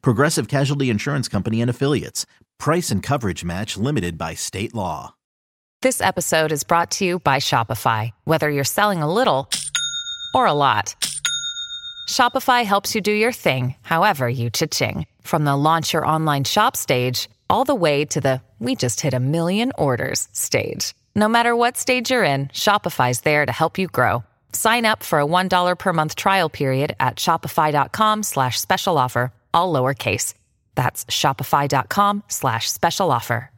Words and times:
Progressive 0.00 0.48
Casualty 0.48 0.90
Insurance 0.90 1.28
Company 1.28 1.60
and 1.60 1.70
Affiliates. 1.70 2.26
Price 2.58 2.90
and 2.90 3.02
coverage 3.02 3.44
match 3.44 3.76
limited 3.76 4.16
by 4.16 4.34
state 4.34 4.74
law. 4.74 5.14
This 5.82 6.00
episode 6.00 6.52
is 6.52 6.62
brought 6.62 6.92
to 6.92 7.04
you 7.04 7.18
by 7.18 7.38
Shopify. 7.38 8.10
Whether 8.24 8.48
you're 8.48 8.62
selling 8.62 9.02
a 9.02 9.12
little 9.12 9.50
or 10.32 10.46
a 10.46 10.52
lot, 10.52 10.94
Shopify 12.08 12.64
helps 12.64 12.94
you 12.94 13.00
do 13.00 13.10
your 13.12 13.32
thing, 13.32 13.74
however 13.82 14.28
you 14.28 14.48
cha-ching. 14.48 15.06
From 15.22 15.44
the 15.44 15.56
launch 15.56 15.92
your 15.92 16.06
online 16.06 16.44
shop 16.44 16.76
stage, 16.76 17.28
all 17.50 17.64
the 17.64 17.74
way 17.74 18.04
to 18.04 18.20
the 18.20 18.40
we 18.60 18.76
just 18.76 19.00
hit 19.00 19.12
a 19.12 19.18
million 19.18 19.72
orders 19.76 20.28
stage. 20.32 20.94
No 21.16 21.28
matter 21.28 21.56
what 21.56 21.76
stage 21.76 22.12
you're 22.12 22.22
in, 22.22 22.46
Shopify's 22.48 23.22
there 23.22 23.44
to 23.44 23.50
help 23.50 23.76
you 23.76 23.88
grow. 23.88 24.22
Sign 24.52 24.86
up 24.86 25.02
for 25.02 25.18
a 25.18 25.26
$1 25.26 25.78
per 25.78 25.92
month 25.92 26.14
trial 26.14 26.48
period 26.48 26.94
at 27.00 27.16
shopify.com 27.16 28.22
slash 28.22 28.60
special 28.60 28.98
offer, 28.98 29.32
all 29.52 29.72
lowercase. 29.72 30.34
That's 30.74 31.04
shopify.com 31.06 32.24
slash 32.28 32.70
special 32.70 33.10
offer. 33.10 33.50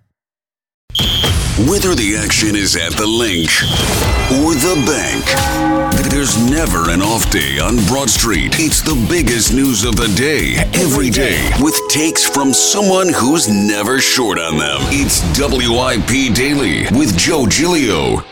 Whether 1.70 1.94
the 1.94 2.16
action 2.16 2.56
is 2.56 2.74
at 2.74 2.94
the 2.94 3.06
link 3.06 3.48
or 4.42 4.54
the 4.58 4.74
bank, 4.84 6.10
there's 6.10 6.36
never 6.50 6.90
an 6.90 7.00
off 7.00 7.30
day 7.30 7.60
on 7.60 7.76
Broad 7.86 8.10
Street. 8.10 8.56
It's 8.58 8.82
the 8.82 8.96
biggest 9.08 9.54
news 9.54 9.84
of 9.84 9.94
the 9.94 10.08
day, 10.16 10.56
every 10.74 11.10
day, 11.10 11.48
with 11.60 11.80
takes 11.88 12.28
from 12.28 12.52
someone 12.52 13.12
who's 13.12 13.48
never 13.48 14.00
short 14.00 14.40
on 14.40 14.58
them. 14.58 14.80
It's 14.90 15.22
WIP 15.38 16.34
Daily 16.34 16.86
with 16.98 17.16
Joe 17.16 17.46
Giglio. 17.46 18.24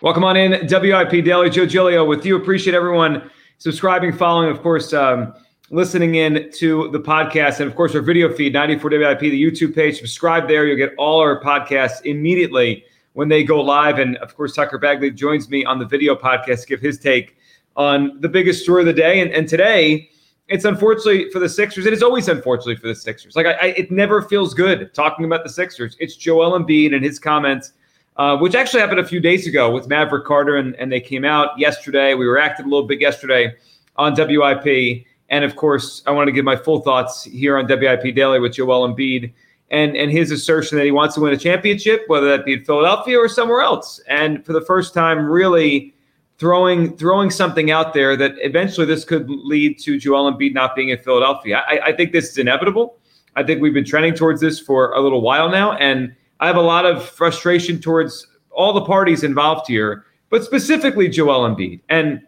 Welcome 0.00 0.22
on 0.22 0.36
in, 0.36 0.52
WIP 0.52 1.24
Daily. 1.24 1.50
Joe 1.50 1.66
Giglio 1.66 2.04
with 2.04 2.24
you. 2.24 2.36
Appreciate 2.36 2.74
everyone 2.74 3.28
subscribing, 3.58 4.12
following, 4.12 4.50
of 4.50 4.62
course, 4.62 4.92
um, 4.92 5.34
listening 5.70 6.16
in 6.16 6.50
to 6.50 6.88
the 6.90 6.98
podcast. 6.98 7.60
And 7.60 7.70
of 7.70 7.76
course 7.76 7.94
our 7.94 8.02
video 8.02 8.32
feed 8.32 8.52
94 8.52 8.90
WIP 8.90 9.20
the 9.20 9.42
YouTube 9.42 9.74
page. 9.74 9.98
Subscribe 9.98 10.48
there. 10.48 10.66
You'll 10.66 10.76
get 10.76 10.94
all 10.98 11.20
our 11.20 11.40
podcasts 11.40 12.04
immediately 12.04 12.84
when 13.12 13.28
they 13.28 13.44
go 13.44 13.60
live. 13.60 13.98
And 13.98 14.16
of 14.18 14.36
course 14.36 14.54
Tucker 14.54 14.78
Bagley 14.78 15.12
joins 15.12 15.48
me 15.48 15.64
on 15.64 15.78
the 15.78 15.86
video 15.86 16.16
podcast 16.16 16.62
to 16.62 16.66
give 16.66 16.80
his 16.80 16.98
take 16.98 17.36
on 17.76 18.20
the 18.20 18.28
biggest 18.28 18.64
story 18.64 18.82
of 18.82 18.86
the 18.86 18.92
day. 18.92 19.20
And, 19.20 19.30
and 19.30 19.48
today 19.48 20.10
it's 20.48 20.64
unfortunately 20.64 21.30
for 21.30 21.38
the 21.38 21.48
Sixers 21.48 21.86
it 21.86 21.92
is 21.92 22.02
always 22.02 22.28
unfortunately 22.28 22.76
for 22.76 22.88
the 22.88 22.94
Sixers. 22.94 23.36
Like 23.36 23.46
I, 23.46 23.52
I, 23.52 23.66
it 23.66 23.92
never 23.92 24.22
feels 24.22 24.54
good 24.54 24.92
talking 24.92 25.24
about 25.24 25.44
the 25.44 25.50
Sixers. 25.50 25.96
It's 26.00 26.16
Joel 26.16 26.58
Embiid 26.58 26.94
and 26.94 27.04
his 27.04 27.20
comments 27.20 27.74
uh, 28.16 28.36
which 28.36 28.56
actually 28.56 28.80
happened 28.80 28.98
a 28.98 29.06
few 29.06 29.20
days 29.20 29.46
ago 29.46 29.70
with 29.70 29.86
Maverick 29.86 30.26
Carter 30.26 30.56
and, 30.56 30.74
and 30.76 30.90
they 30.90 31.00
came 31.00 31.24
out 31.24 31.56
yesterday. 31.56 32.14
We 32.14 32.26
reacted 32.26 32.66
a 32.66 32.68
little 32.68 32.86
bit 32.86 33.00
yesterday 33.00 33.54
on 33.96 34.14
WIP 34.14 35.06
and 35.30 35.44
of 35.44 35.56
course, 35.56 36.02
I 36.06 36.10
want 36.10 36.28
to 36.28 36.32
give 36.32 36.44
my 36.44 36.56
full 36.56 36.80
thoughts 36.80 37.24
here 37.24 37.56
on 37.56 37.66
WIP 37.66 38.14
Daily 38.14 38.40
with 38.40 38.54
Joel 38.54 38.88
Embiid 38.88 39.32
and, 39.70 39.96
and 39.96 40.10
his 40.10 40.32
assertion 40.32 40.76
that 40.78 40.84
he 40.84 40.90
wants 40.90 41.14
to 41.14 41.20
win 41.20 41.32
a 41.32 41.36
championship, 41.36 42.02
whether 42.08 42.28
that 42.28 42.44
be 42.44 42.54
in 42.54 42.64
Philadelphia 42.64 43.16
or 43.16 43.28
somewhere 43.28 43.62
else. 43.62 44.00
And 44.08 44.44
for 44.44 44.52
the 44.52 44.60
first 44.60 44.92
time, 44.92 45.24
really 45.24 45.94
throwing 46.38 46.96
throwing 46.96 47.30
something 47.30 47.70
out 47.70 47.92
there 47.92 48.16
that 48.16 48.32
eventually 48.38 48.86
this 48.86 49.04
could 49.04 49.28
lead 49.28 49.78
to 49.78 49.98
Joel 49.98 50.32
Embiid 50.32 50.54
not 50.54 50.74
being 50.74 50.88
in 50.88 50.98
Philadelphia. 50.98 51.62
I, 51.68 51.78
I 51.86 51.92
think 51.92 52.12
this 52.12 52.30
is 52.30 52.38
inevitable. 52.38 52.98
I 53.36 53.44
think 53.44 53.60
we've 53.60 53.74
been 53.74 53.84
trending 53.84 54.14
towards 54.14 54.40
this 54.40 54.58
for 54.58 54.92
a 54.92 55.00
little 55.00 55.20
while 55.20 55.48
now, 55.48 55.72
and 55.76 56.14
I 56.40 56.46
have 56.46 56.56
a 56.56 56.62
lot 56.62 56.86
of 56.86 57.04
frustration 57.08 57.78
towards 57.78 58.26
all 58.50 58.72
the 58.72 58.84
parties 58.84 59.22
involved 59.22 59.68
here, 59.68 60.04
but 60.30 60.42
specifically 60.42 61.08
Joel 61.08 61.48
Embiid. 61.48 61.80
And 61.88 62.22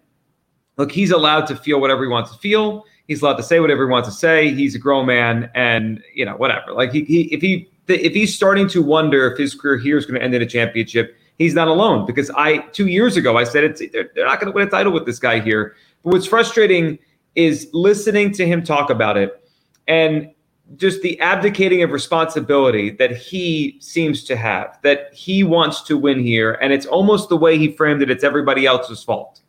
look, 0.76 0.92
he's 0.92 1.10
allowed 1.10 1.46
to 1.46 1.56
feel 1.56 1.80
whatever 1.80 2.04
he 2.04 2.08
wants 2.08 2.30
to 2.30 2.38
feel. 2.38 2.84
He's 3.08 3.22
allowed 3.22 3.36
to 3.36 3.42
say 3.42 3.60
whatever 3.60 3.86
he 3.86 3.90
wants 3.90 4.08
to 4.08 4.14
say. 4.14 4.54
He's 4.54 4.74
a 4.74 4.78
grown 4.78 5.06
man, 5.06 5.50
and 5.54 6.02
you 6.14 6.24
know 6.24 6.36
whatever. 6.36 6.72
Like 6.72 6.92
he, 6.92 7.04
he 7.04 7.22
if 7.34 7.40
he 7.42 7.68
if 7.88 8.14
he's 8.14 8.34
starting 8.34 8.68
to 8.68 8.82
wonder 8.82 9.30
if 9.30 9.38
his 9.38 9.54
career 9.54 9.78
here 9.78 9.96
is 9.96 10.06
going 10.06 10.18
to 10.18 10.24
end 10.24 10.34
in 10.34 10.42
a 10.42 10.46
championship, 10.46 11.16
he's 11.38 11.54
not 11.54 11.68
alone. 11.68 12.06
Because 12.06 12.30
I 12.30 12.58
two 12.58 12.86
years 12.86 13.16
ago 13.16 13.36
I 13.36 13.44
said 13.44 13.64
it's 13.64 13.82
they're, 13.92 14.10
they're 14.14 14.26
not 14.26 14.40
going 14.40 14.52
to 14.52 14.56
win 14.56 14.66
a 14.66 14.70
title 14.70 14.92
with 14.92 15.06
this 15.06 15.18
guy 15.18 15.40
here. 15.40 15.76
But 16.04 16.12
what's 16.12 16.26
frustrating 16.26 16.98
is 17.34 17.68
listening 17.72 18.32
to 18.32 18.46
him 18.46 18.62
talk 18.62 18.90
about 18.90 19.16
it 19.16 19.42
and 19.88 20.30
just 20.76 21.02
the 21.02 21.20
abdicating 21.20 21.82
of 21.82 21.90
responsibility 21.90 22.90
that 22.90 23.16
he 23.16 23.76
seems 23.80 24.24
to 24.24 24.36
have 24.36 24.78
that 24.82 25.12
he 25.12 25.44
wants 25.44 25.82
to 25.82 25.98
win 25.98 26.18
here 26.20 26.52
and 26.62 26.72
it's 26.72 26.86
almost 26.86 27.28
the 27.28 27.36
way 27.36 27.58
he 27.58 27.72
framed 27.72 28.02
it 28.02 28.10
it's 28.10 28.24
everybody 28.24 28.66
else's 28.66 29.02
fault 29.02 29.41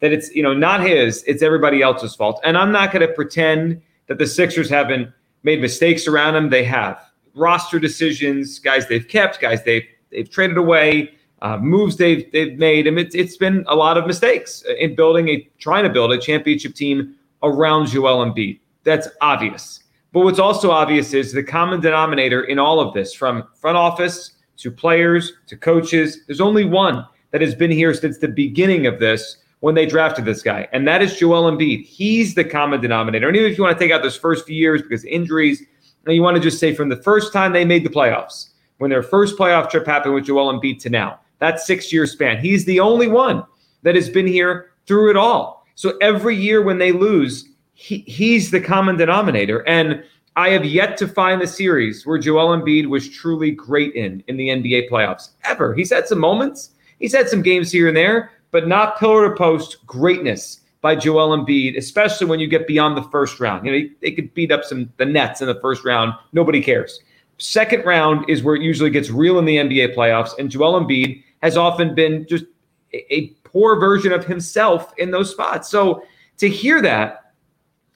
that 0.00 0.12
it's 0.12 0.34
you 0.34 0.42
know 0.42 0.54
not 0.54 0.80
his, 0.80 1.22
it's 1.24 1.42
everybody 1.42 1.82
else's 1.82 2.14
fault. 2.14 2.40
And 2.44 2.56
I'm 2.56 2.72
not 2.72 2.92
going 2.92 3.06
to 3.06 3.12
pretend 3.12 3.82
that 4.06 4.18
the 4.18 4.26
Sixers 4.26 4.70
haven't 4.70 5.10
made 5.42 5.60
mistakes 5.60 6.06
around 6.06 6.36
him. 6.36 6.50
They 6.50 6.64
have 6.64 7.00
roster 7.34 7.78
decisions, 7.78 8.58
guys 8.58 8.88
they've 8.88 9.06
kept, 9.06 9.40
guys 9.40 9.62
they've 9.64 9.84
they've 10.10 10.28
traded 10.28 10.56
away, 10.56 11.14
uh, 11.42 11.58
moves 11.58 11.96
they've 11.96 12.30
they've 12.32 12.58
made. 12.58 12.86
and 12.86 12.98
it's 12.98 13.14
it's 13.14 13.36
been 13.36 13.64
a 13.68 13.76
lot 13.76 13.96
of 13.98 14.06
mistakes 14.06 14.64
in 14.78 14.94
building 14.94 15.28
a 15.28 15.48
trying 15.58 15.84
to 15.84 15.90
build 15.90 16.12
a 16.12 16.18
championship 16.18 16.74
team 16.74 17.14
around 17.42 17.86
Joel 17.86 18.24
Embiid. 18.24 18.60
That's 18.84 19.08
obvious. 19.20 19.84
But 20.12 20.20
what's 20.20 20.38
also 20.38 20.70
obvious 20.70 21.12
is 21.12 21.32
the 21.32 21.42
common 21.42 21.80
denominator 21.80 22.44
in 22.44 22.58
all 22.58 22.80
of 22.80 22.94
this, 22.94 23.12
from 23.12 23.44
front 23.54 23.76
office 23.76 24.32
to 24.56 24.70
players 24.70 25.34
to 25.46 25.56
coaches, 25.56 26.24
there's 26.26 26.40
only 26.40 26.64
one 26.64 27.06
that 27.30 27.40
has 27.40 27.54
been 27.54 27.70
here 27.70 27.92
since 27.94 28.18
the 28.18 28.28
beginning 28.28 28.86
of 28.86 28.98
this, 28.98 29.36
when 29.60 29.74
they 29.74 29.86
drafted 29.86 30.24
this 30.24 30.42
guy, 30.42 30.68
and 30.72 30.86
that 30.86 31.02
is 31.02 31.16
Joel 31.16 31.50
Embiid. 31.50 31.84
He's 31.84 32.34
the 32.34 32.44
common 32.44 32.80
denominator. 32.80 33.28
And 33.28 33.36
even 33.36 33.50
if 33.50 33.58
you 33.58 33.64
want 33.64 33.76
to 33.76 33.84
take 33.84 33.92
out 33.92 34.02
those 34.02 34.16
first 34.16 34.46
few 34.46 34.56
years 34.56 34.82
because 34.82 35.04
injuries, 35.04 35.62
and 36.06 36.14
you 36.14 36.22
want 36.22 36.36
to 36.36 36.42
just 36.42 36.58
say 36.58 36.74
from 36.74 36.88
the 36.88 37.02
first 37.02 37.32
time 37.32 37.52
they 37.52 37.64
made 37.64 37.84
the 37.84 37.90
playoffs, 37.90 38.50
when 38.78 38.90
their 38.90 39.02
first 39.02 39.36
playoff 39.36 39.70
trip 39.70 39.86
happened 39.86 40.14
with 40.14 40.24
Joel 40.24 40.52
Embiid 40.52 40.80
to 40.80 40.90
now, 40.90 41.18
that 41.40 41.60
six 41.60 41.92
year 41.92 42.06
span, 42.06 42.38
he's 42.38 42.64
the 42.64 42.80
only 42.80 43.08
one 43.08 43.44
that 43.82 43.94
has 43.94 44.08
been 44.08 44.26
here 44.26 44.72
through 44.86 45.10
it 45.10 45.16
all. 45.16 45.66
So 45.74 45.96
every 46.00 46.36
year 46.36 46.62
when 46.62 46.78
they 46.78 46.92
lose, 46.92 47.48
he, 47.74 47.98
he's 47.98 48.50
the 48.50 48.60
common 48.60 48.96
denominator. 48.96 49.66
And 49.68 50.02
I 50.34 50.50
have 50.50 50.64
yet 50.64 50.96
to 50.98 51.08
find 51.08 51.40
the 51.40 51.46
series 51.46 52.06
where 52.06 52.18
Joel 52.18 52.56
Embiid 52.56 52.86
was 52.86 53.08
truly 53.08 53.50
great 53.50 53.94
in 53.94 54.22
in 54.28 54.36
the 54.36 54.48
NBA 54.48 54.88
playoffs 54.88 55.30
ever. 55.44 55.74
He's 55.74 55.90
had 55.90 56.06
some 56.06 56.18
moments. 56.18 56.70
He's 56.98 57.14
had 57.14 57.28
some 57.28 57.42
games 57.42 57.70
here 57.70 57.88
and 57.88 57.96
there, 57.96 58.30
but 58.50 58.68
not 58.68 58.98
pillar 58.98 59.28
to 59.28 59.34
post 59.36 59.86
greatness 59.86 60.60
by 60.80 60.94
Joel 60.94 61.36
Embiid, 61.36 61.76
especially 61.76 62.26
when 62.26 62.40
you 62.40 62.46
get 62.46 62.66
beyond 62.66 62.96
the 62.96 63.02
first 63.04 63.40
round. 63.40 63.66
You 63.66 63.72
know, 63.72 63.88
they 64.00 64.12
could 64.12 64.32
beat 64.34 64.52
up 64.52 64.64
some 64.64 64.92
the 64.96 65.04
Nets 65.04 65.40
in 65.40 65.48
the 65.48 65.60
first 65.60 65.84
round. 65.84 66.12
Nobody 66.32 66.62
cares. 66.62 67.00
Second 67.38 67.84
round 67.84 68.28
is 68.28 68.42
where 68.42 68.54
it 68.54 68.62
usually 68.62 68.90
gets 68.90 69.10
real 69.10 69.38
in 69.38 69.44
the 69.44 69.56
NBA 69.56 69.94
playoffs, 69.94 70.36
and 70.38 70.50
Joel 70.50 70.80
Embiid 70.80 71.22
has 71.42 71.56
often 71.56 71.94
been 71.94 72.26
just 72.28 72.44
a, 72.92 73.32
poor 73.44 73.80
version 73.80 74.12
of 74.12 74.26
himself 74.26 74.92
in 74.98 75.10
those 75.10 75.30
spots. 75.30 75.70
So 75.70 76.02
to 76.36 76.50
hear 76.50 76.82
that, 76.82 77.32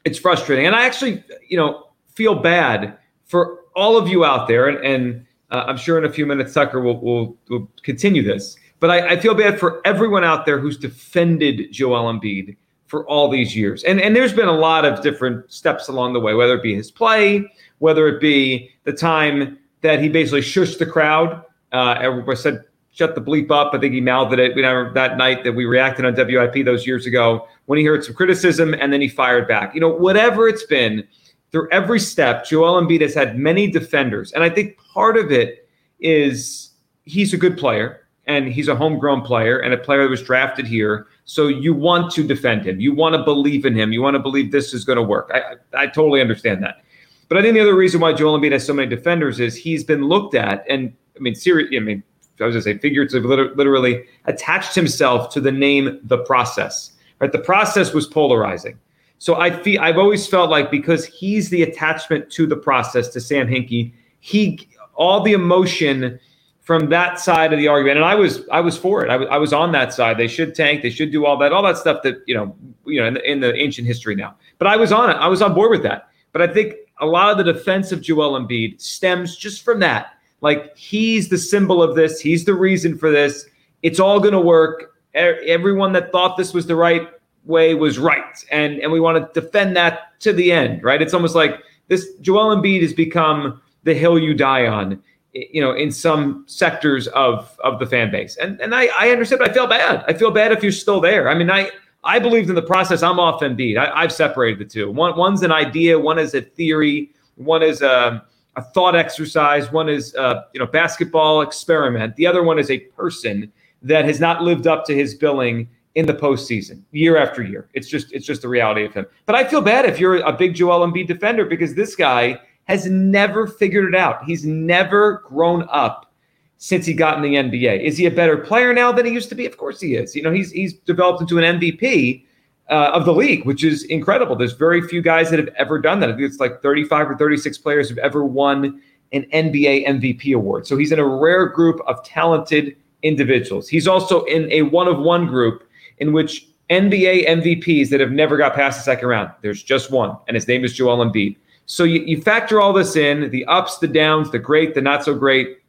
it's 0.06 0.18
frustrating, 0.18 0.66
and 0.66 0.74
I 0.74 0.86
actually, 0.86 1.22
you 1.46 1.58
know, 1.58 1.88
feel 2.08 2.34
bad 2.34 2.96
for 3.26 3.58
all 3.76 3.98
of 3.98 4.08
you 4.08 4.24
out 4.24 4.48
there, 4.48 4.68
and, 4.68 4.78
and 4.82 5.26
uh, 5.50 5.64
I'm 5.66 5.76
sure 5.76 5.98
in 5.98 6.06
a 6.06 6.12
few 6.12 6.24
minutes 6.24 6.54
Tucker 6.54 6.80
will 6.80 6.98
will, 7.00 7.36
will 7.50 7.70
continue 7.82 8.22
this. 8.22 8.56
But 8.82 8.90
I, 8.90 9.10
I, 9.10 9.20
feel 9.20 9.36
bad 9.36 9.60
for 9.60 9.80
everyone 9.84 10.24
out 10.24 10.44
there 10.44 10.58
who's 10.58 10.76
defended 10.76 11.70
Joel 11.70 12.12
Embiid 12.12 12.56
for 12.86 13.06
all 13.06 13.30
these 13.30 13.54
years. 13.54 13.84
And 13.84 14.00
and 14.00 14.16
there's 14.16 14.32
been 14.32 14.48
a 14.48 14.58
lot 14.58 14.84
of 14.84 15.04
different 15.04 15.52
steps 15.52 15.86
along 15.86 16.14
the 16.14 16.18
way, 16.18 16.34
whether 16.34 16.54
it 16.54 16.64
be 16.64 16.74
his 16.74 16.90
play, 16.90 17.48
whether 17.78 18.08
it 18.08 18.20
be 18.20 18.70
the 18.82 18.92
time 18.92 19.56
that 19.82 20.00
he 20.00 20.08
basically 20.08 20.40
shushed 20.40 20.80
the 20.80 20.86
crowd. 20.86 21.44
Uh, 21.70 21.94
everybody 22.00 22.36
said, 22.36 22.64
shut 22.90 23.14
the 23.14 23.20
bleep 23.20 23.52
up. 23.52 23.72
I 23.72 23.78
think 23.78 23.94
he 23.94 24.00
mouthed 24.00 24.36
it 24.36 24.56
that 24.56 25.16
night 25.16 25.44
that 25.44 25.52
we 25.52 25.64
reacted 25.64 26.04
on 26.04 26.16
WIP 26.16 26.64
those 26.64 26.84
years 26.84 27.06
ago 27.06 27.46
when 27.66 27.78
he 27.78 27.84
heard 27.84 28.04
some 28.04 28.16
criticism 28.16 28.74
and 28.74 28.92
then 28.92 29.00
he 29.00 29.08
fired 29.08 29.46
back. 29.46 29.76
You 29.76 29.80
know, 29.80 29.90
whatever 29.90 30.48
it's 30.48 30.66
been, 30.66 31.06
through 31.52 31.68
every 31.70 32.00
step, 32.00 32.46
Joel 32.46 32.82
Embiid 32.82 33.00
has 33.02 33.14
had 33.14 33.38
many 33.38 33.70
defenders. 33.70 34.32
And 34.32 34.42
I 34.42 34.50
think 34.50 34.76
part 34.92 35.16
of 35.16 35.30
it 35.30 35.68
is 36.00 36.70
he's 37.04 37.32
a 37.32 37.36
good 37.36 37.56
player 37.56 38.01
and 38.26 38.48
he's 38.48 38.68
a 38.68 38.74
homegrown 38.74 39.22
player 39.22 39.58
and 39.58 39.74
a 39.74 39.76
player 39.76 40.04
that 40.04 40.10
was 40.10 40.22
drafted 40.22 40.66
here. 40.66 41.06
So 41.24 41.48
you 41.48 41.74
want 41.74 42.12
to 42.12 42.26
defend 42.26 42.64
him. 42.66 42.80
You 42.80 42.94
want 42.94 43.14
to 43.14 43.22
believe 43.22 43.64
in 43.64 43.74
him. 43.74 43.92
You 43.92 44.02
want 44.02 44.14
to 44.14 44.20
believe 44.20 44.52
this 44.52 44.72
is 44.72 44.84
going 44.84 44.96
to 44.96 45.02
work. 45.02 45.30
I, 45.34 45.54
I, 45.74 45.86
totally 45.86 46.20
understand 46.20 46.62
that. 46.62 46.82
But 47.28 47.38
I 47.38 47.42
think 47.42 47.54
the 47.54 47.60
other 47.60 47.74
reason 47.74 48.00
why 48.00 48.12
Joel 48.12 48.38
Embiid 48.38 48.52
has 48.52 48.64
so 48.64 48.74
many 48.74 48.88
defenders 48.88 49.40
is 49.40 49.56
he's 49.56 49.82
been 49.82 50.04
looked 50.04 50.34
at, 50.34 50.64
and 50.68 50.92
I 51.16 51.20
mean, 51.20 51.34
seriously, 51.34 51.76
I 51.76 51.80
mean, 51.80 52.02
I 52.40 52.44
was 52.44 52.54
going 52.54 52.64
to 52.64 52.70
say 52.72 52.78
figuratively, 52.78 53.36
literally 53.54 54.04
attached 54.26 54.74
himself 54.74 55.32
to 55.34 55.40
the 55.40 55.52
name 55.52 56.00
the 56.04 56.18
process. 56.18 56.92
Right, 57.18 57.30
the 57.30 57.38
process 57.38 57.92
was 57.94 58.06
polarizing. 58.06 58.78
So 59.18 59.36
I 59.36 59.50
feel 59.50 59.80
I've 59.80 59.98
always 59.98 60.26
felt 60.26 60.50
like 60.50 60.70
because 60.70 61.04
he's 61.04 61.50
the 61.50 61.62
attachment 61.62 62.30
to 62.32 62.46
the 62.46 62.56
process 62.56 63.08
to 63.10 63.20
Sam 63.20 63.46
Hinkie, 63.46 63.92
he 64.18 64.68
all 64.94 65.22
the 65.22 65.32
emotion 65.32 66.18
from 66.62 66.88
that 66.90 67.18
side 67.18 67.52
of 67.52 67.58
the 67.58 67.68
argument, 67.68 67.96
and 67.98 68.06
I 68.06 68.14
was 68.14 68.48
I 68.50 68.60
was 68.60 68.78
for 68.78 69.04
it. 69.04 69.10
I 69.10 69.16
was, 69.16 69.28
was 69.40 69.52
on 69.52 69.72
that 69.72 69.92
side. 69.92 70.16
They 70.16 70.28
should 70.28 70.54
tank. 70.54 70.82
They 70.82 70.90
should 70.90 71.10
do 71.10 71.26
all 71.26 71.36
that, 71.38 71.52
all 71.52 71.62
that 71.64 71.76
stuff 71.76 72.02
that 72.04 72.22
you 72.26 72.34
know, 72.34 72.56
you 72.86 73.00
know, 73.00 73.08
in 73.08 73.14
the, 73.14 73.30
in 73.30 73.40
the 73.40 73.54
ancient 73.54 73.86
history 73.86 74.14
now. 74.14 74.36
But 74.58 74.68
I 74.68 74.76
was 74.76 74.92
on 74.92 75.10
it. 75.10 75.14
I 75.14 75.26
was 75.26 75.42
on 75.42 75.54
board 75.54 75.72
with 75.72 75.82
that. 75.82 76.08
But 76.30 76.40
I 76.40 76.46
think 76.46 76.74
a 77.00 77.06
lot 77.06 77.30
of 77.30 77.44
the 77.44 77.52
defense 77.52 77.90
of 77.90 78.00
Joel 78.00 78.40
Embiid 78.40 78.80
stems 78.80 79.36
just 79.36 79.64
from 79.64 79.80
that. 79.80 80.14
Like 80.40 80.76
he's 80.76 81.28
the 81.28 81.38
symbol 81.38 81.82
of 81.82 81.96
this. 81.96 82.20
He's 82.20 82.44
the 82.44 82.54
reason 82.54 82.96
for 82.96 83.10
this. 83.10 83.44
It's 83.82 83.98
all 83.98 84.20
going 84.20 84.32
to 84.32 84.40
work. 84.40 84.94
Everyone 85.14 85.92
that 85.92 86.12
thought 86.12 86.36
this 86.36 86.54
was 86.54 86.66
the 86.66 86.76
right 86.76 87.08
way 87.44 87.74
was 87.74 87.98
right, 87.98 88.44
and 88.52 88.78
and 88.78 88.92
we 88.92 89.00
want 89.00 89.34
to 89.34 89.40
defend 89.40 89.76
that 89.76 90.18
to 90.20 90.32
the 90.32 90.52
end. 90.52 90.84
Right? 90.84 91.02
It's 91.02 91.12
almost 91.12 91.34
like 91.34 91.60
this. 91.88 92.06
Joel 92.20 92.56
Embiid 92.56 92.82
has 92.82 92.92
become 92.92 93.60
the 93.82 93.94
hill 93.94 94.16
you 94.16 94.32
die 94.32 94.68
on 94.68 95.02
you 95.32 95.60
know, 95.60 95.72
in 95.72 95.90
some 95.90 96.44
sectors 96.46 97.08
of 97.08 97.58
of 97.64 97.78
the 97.78 97.86
fan 97.86 98.10
base. 98.10 98.36
And 98.36 98.60
and 98.60 98.74
I, 98.74 98.88
I 98.98 99.10
understand, 99.10 99.40
but 99.40 99.50
I 99.50 99.52
feel 99.52 99.66
bad. 99.66 100.04
I 100.06 100.12
feel 100.12 100.30
bad 100.30 100.52
if 100.52 100.62
you're 100.62 100.72
still 100.72 101.00
there. 101.00 101.28
I 101.28 101.34
mean, 101.34 101.50
I 101.50 101.70
I 102.04 102.18
believed 102.18 102.48
in 102.48 102.54
the 102.54 102.62
process. 102.62 103.02
I'm 103.02 103.18
off 103.18 103.40
Embiid. 103.40 103.78
I, 103.78 103.90
I've 104.02 104.12
separated 104.12 104.58
the 104.58 104.64
two. 104.64 104.90
One 104.90 105.16
one's 105.16 105.42
an 105.42 105.52
idea, 105.52 105.98
one 105.98 106.18
is 106.18 106.34
a 106.34 106.42
theory, 106.42 107.10
one 107.36 107.62
is 107.62 107.80
a, 107.80 108.24
a 108.56 108.62
thought 108.62 108.94
exercise, 108.94 109.70
one 109.72 109.88
is 109.88 110.14
a, 110.16 110.46
you 110.52 110.60
know 110.60 110.66
basketball 110.66 111.40
experiment. 111.40 112.16
The 112.16 112.26
other 112.26 112.42
one 112.42 112.58
is 112.58 112.70
a 112.70 112.78
person 112.78 113.50
that 113.82 114.04
has 114.04 114.20
not 114.20 114.42
lived 114.42 114.66
up 114.66 114.84
to 114.86 114.94
his 114.94 115.14
billing 115.14 115.68
in 115.94 116.06
the 116.06 116.14
postseason 116.14 116.82
year 116.90 117.16
after 117.16 117.42
year. 117.42 117.68
It's 117.74 117.88
just 117.88 118.12
it's 118.12 118.26
just 118.26 118.42
the 118.42 118.48
reality 118.48 118.84
of 118.84 118.92
him. 118.92 119.06
But 119.26 119.36
I 119.36 119.44
feel 119.44 119.60
bad 119.60 119.86
if 119.86 119.98
you're 119.98 120.16
a 120.16 120.32
big 120.32 120.54
Joel 120.54 120.86
Embiid 120.86 121.06
defender 121.06 121.44
because 121.44 121.74
this 121.74 121.94
guy 121.94 122.40
has 122.64 122.86
never 122.86 123.46
figured 123.46 123.92
it 123.92 123.98
out. 123.98 124.24
He's 124.24 124.44
never 124.44 125.24
grown 125.26 125.66
up 125.70 126.12
since 126.58 126.86
he 126.86 126.94
got 126.94 127.16
in 127.16 127.22
the 127.22 127.34
NBA. 127.34 127.82
Is 127.82 127.98
he 127.98 128.06
a 128.06 128.10
better 128.10 128.36
player 128.36 128.72
now 128.72 128.92
than 128.92 129.04
he 129.04 129.12
used 129.12 129.28
to 129.30 129.34
be? 129.34 129.46
Of 129.46 129.56
course 129.58 129.80
he 129.80 129.94
is. 129.96 130.14
You 130.14 130.22
know, 130.22 130.30
he's 130.30 130.52
he's 130.52 130.74
developed 130.74 131.20
into 131.20 131.38
an 131.38 131.58
MVP 131.58 132.24
uh, 132.70 132.90
of 132.94 133.04
the 133.04 133.12
league, 133.12 133.44
which 133.44 133.64
is 133.64 133.84
incredible. 133.84 134.36
There's 134.36 134.52
very 134.52 134.80
few 134.86 135.02
guys 135.02 135.30
that 135.30 135.38
have 135.38 135.48
ever 135.56 135.78
done 135.78 136.00
that. 136.00 136.08
I 136.08 136.12
think 136.12 136.24
it's 136.24 136.40
like 136.40 136.62
35 136.62 137.10
or 137.10 137.16
36 137.16 137.58
players 137.58 137.88
have 137.88 137.98
ever 137.98 138.24
won 138.24 138.80
an 139.12 139.26
NBA 139.32 139.86
MVP 139.86 140.34
award. 140.34 140.66
So 140.66 140.76
he's 140.76 140.92
in 140.92 140.98
a 140.98 141.06
rare 141.06 141.46
group 141.46 141.80
of 141.86 142.02
talented 142.04 142.76
individuals. 143.02 143.68
He's 143.68 143.88
also 143.88 144.24
in 144.24 144.50
a 144.50 144.62
one 144.62 144.88
of 144.88 144.98
one 144.98 145.26
group 145.26 145.68
in 145.98 146.12
which 146.12 146.46
NBA 146.70 147.28
MVPs 147.28 147.90
that 147.90 148.00
have 148.00 148.12
never 148.12 148.36
got 148.36 148.54
past 148.54 148.78
the 148.78 148.84
second 148.84 149.08
round. 149.08 149.30
There's 149.42 149.62
just 149.62 149.90
one, 149.90 150.16
and 150.28 150.34
his 150.34 150.48
name 150.48 150.64
is 150.64 150.72
Joel 150.72 151.04
Embiid. 151.04 151.36
So 151.72 151.84
you, 151.84 152.00
you 152.00 152.20
factor 152.20 152.60
all 152.60 152.74
this 152.74 152.96
in 152.96 153.30
the 153.30 153.46
ups, 153.46 153.78
the 153.78 153.88
downs, 153.88 154.30
the 154.30 154.38
great, 154.38 154.74
the 154.74 154.82
not 154.82 155.06
so 155.06 155.14
great, 155.14 155.60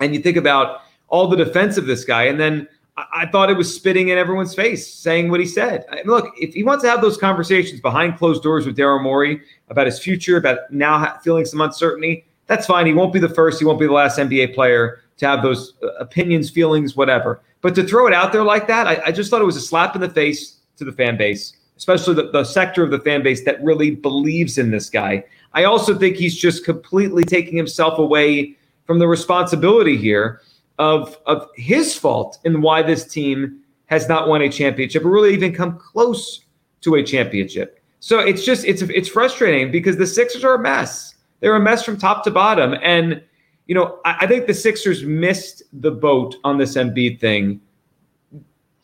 and 0.00 0.12
you 0.12 0.20
think 0.20 0.36
about 0.36 0.80
all 1.06 1.28
the 1.28 1.36
defense 1.36 1.76
of 1.76 1.86
this 1.86 2.04
guy. 2.04 2.24
And 2.24 2.40
then 2.40 2.66
I, 2.96 3.04
I 3.12 3.26
thought 3.26 3.48
it 3.48 3.56
was 3.56 3.72
spitting 3.72 4.08
in 4.08 4.18
everyone's 4.18 4.52
face, 4.52 4.92
saying 4.92 5.30
what 5.30 5.38
he 5.38 5.46
said. 5.46 5.86
I 5.92 5.94
mean, 5.94 6.06
look, 6.06 6.34
if 6.38 6.54
he 6.54 6.64
wants 6.64 6.82
to 6.82 6.90
have 6.90 7.00
those 7.00 7.16
conversations 7.16 7.80
behind 7.80 8.18
closed 8.18 8.42
doors 8.42 8.66
with 8.66 8.76
Daryl 8.76 9.00
Morey 9.00 9.40
about 9.68 9.86
his 9.86 10.00
future, 10.00 10.38
about 10.38 10.72
now 10.72 11.16
feeling 11.22 11.44
some 11.44 11.60
uncertainty, 11.60 12.26
that's 12.48 12.66
fine. 12.66 12.86
He 12.86 12.92
won't 12.92 13.12
be 13.12 13.20
the 13.20 13.28
first, 13.28 13.60
he 13.60 13.64
won't 13.64 13.78
be 13.78 13.86
the 13.86 13.92
last 13.92 14.18
NBA 14.18 14.56
player 14.56 15.02
to 15.18 15.26
have 15.28 15.44
those 15.44 15.74
uh, 15.84 15.92
opinions, 16.00 16.50
feelings, 16.50 16.96
whatever. 16.96 17.42
But 17.60 17.76
to 17.76 17.84
throw 17.84 18.08
it 18.08 18.12
out 18.12 18.32
there 18.32 18.42
like 18.42 18.66
that, 18.66 18.88
I, 18.88 19.00
I 19.06 19.12
just 19.12 19.30
thought 19.30 19.40
it 19.40 19.44
was 19.44 19.56
a 19.56 19.60
slap 19.60 19.94
in 19.94 20.00
the 20.00 20.08
face 20.08 20.56
to 20.78 20.84
the 20.84 20.92
fan 20.92 21.16
base 21.16 21.52
especially 21.78 22.14
the, 22.14 22.30
the 22.30 22.44
sector 22.44 22.82
of 22.82 22.90
the 22.90 22.98
fan 22.98 23.22
base 23.22 23.44
that 23.44 23.62
really 23.62 23.92
believes 23.92 24.58
in 24.58 24.70
this 24.70 24.90
guy. 24.90 25.24
I 25.54 25.64
also 25.64 25.96
think 25.96 26.16
he's 26.16 26.36
just 26.36 26.64
completely 26.64 27.24
taking 27.24 27.56
himself 27.56 27.98
away 27.98 28.56
from 28.84 28.98
the 28.98 29.08
responsibility 29.08 29.96
here 29.96 30.42
of, 30.78 31.18
of 31.26 31.48
his 31.54 31.94
fault 31.94 32.38
in 32.44 32.60
why 32.60 32.82
this 32.82 33.06
team 33.06 33.60
has 33.86 34.08
not 34.08 34.28
won 34.28 34.42
a 34.42 34.50
championship 34.50 35.04
or 35.04 35.08
really 35.08 35.32
even 35.32 35.54
come 35.54 35.78
close 35.78 36.44
to 36.82 36.96
a 36.96 37.02
championship. 37.02 37.80
So 38.00 38.18
it's 38.20 38.44
just 38.44 38.64
it's 38.64 38.82
it's 38.82 39.08
frustrating 39.08 39.72
because 39.72 39.96
the 39.96 40.06
Sixers 40.06 40.44
are 40.44 40.54
a 40.54 40.58
mess. 40.58 41.14
They're 41.40 41.56
a 41.56 41.60
mess 41.60 41.82
from 41.82 41.96
top 41.96 42.22
to 42.24 42.30
bottom. 42.30 42.76
And 42.82 43.22
you 43.66 43.74
know, 43.74 43.98
I, 44.04 44.18
I 44.20 44.26
think 44.26 44.46
the 44.46 44.54
Sixers 44.54 45.02
missed 45.02 45.62
the 45.72 45.90
boat 45.90 46.36
on 46.44 46.58
this 46.58 46.74
Embiid 46.74 47.18
thing 47.18 47.60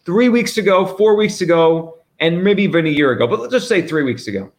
three 0.04 0.28
weeks 0.28 0.58
ago, 0.58 0.86
four 0.96 1.14
weeks 1.14 1.40
ago 1.40 1.93
and 2.20 2.42
maybe 2.42 2.62
even 2.62 2.86
a 2.86 2.90
year 2.90 3.12
ago, 3.12 3.26
but 3.26 3.40
let's 3.40 3.52
just 3.52 3.68
say 3.68 3.86
three 3.86 4.02
weeks 4.02 4.26
ago. 4.26 4.52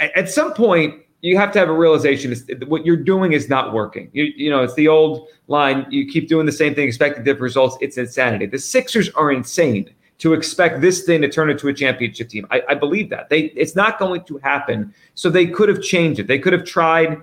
At, 0.00 0.28
some 0.28 0.52
point, 0.54 1.02
you 1.20 1.36
have 1.36 1.52
to 1.52 1.58
have 1.58 1.68
a 1.68 1.72
realization 1.72 2.34
what 2.66 2.84
you're 2.84 2.96
doing 2.96 3.32
is 3.32 3.48
not 3.48 3.72
working. 3.72 4.10
You, 4.12 4.24
you 4.36 4.50
know, 4.50 4.62
it's 4.62 4.74
the 4.74 4.88
old 4.88 5.28
line 5.46 5.86
you 5.88 6.06
keep 6.06 6.28
doing 6.28 6.46
the 6.46 6.52
same 6.52 6.74
thing, 6.74 6.88
expecting 6.88 7.24
different 7.24 7.42
results. 7.42 7.78
It's 7.80 7.96
insanity. 7.96 8.46
The 8.46 8.58
Sixers 8.58 9.08
are 9.10 9.30
insane 9.30 9.88
to 10.18 10.32
expect 10.34 10.80
this 10.80 11.04
thing 11.04 11.22
to 11.22 11.28
turn 11.28 11.48
into 11.48 11.68
a 11.68 11.74
championship 11.74 12.28
team. 12.28 12.46
I, 12.50 12.62
I 12.68 12.74
believe 12.74 13.08
that. 13.10 13.28
They 13.30 13.44
it's 13.56 13.76
not 13.76 13.98
going 13.98 14.24
to 14.24 14.38
happen. 14.38 14.92
So 15.14 15.30
they 15.30 15.46
could 15.46 15.68
have 15.68 15.80
changed 15.80 16.20
it. 16.20 16.26
They 16.26 16.38
could 16.38 16.52
have 16.52 16.64
tried 16.64 17.22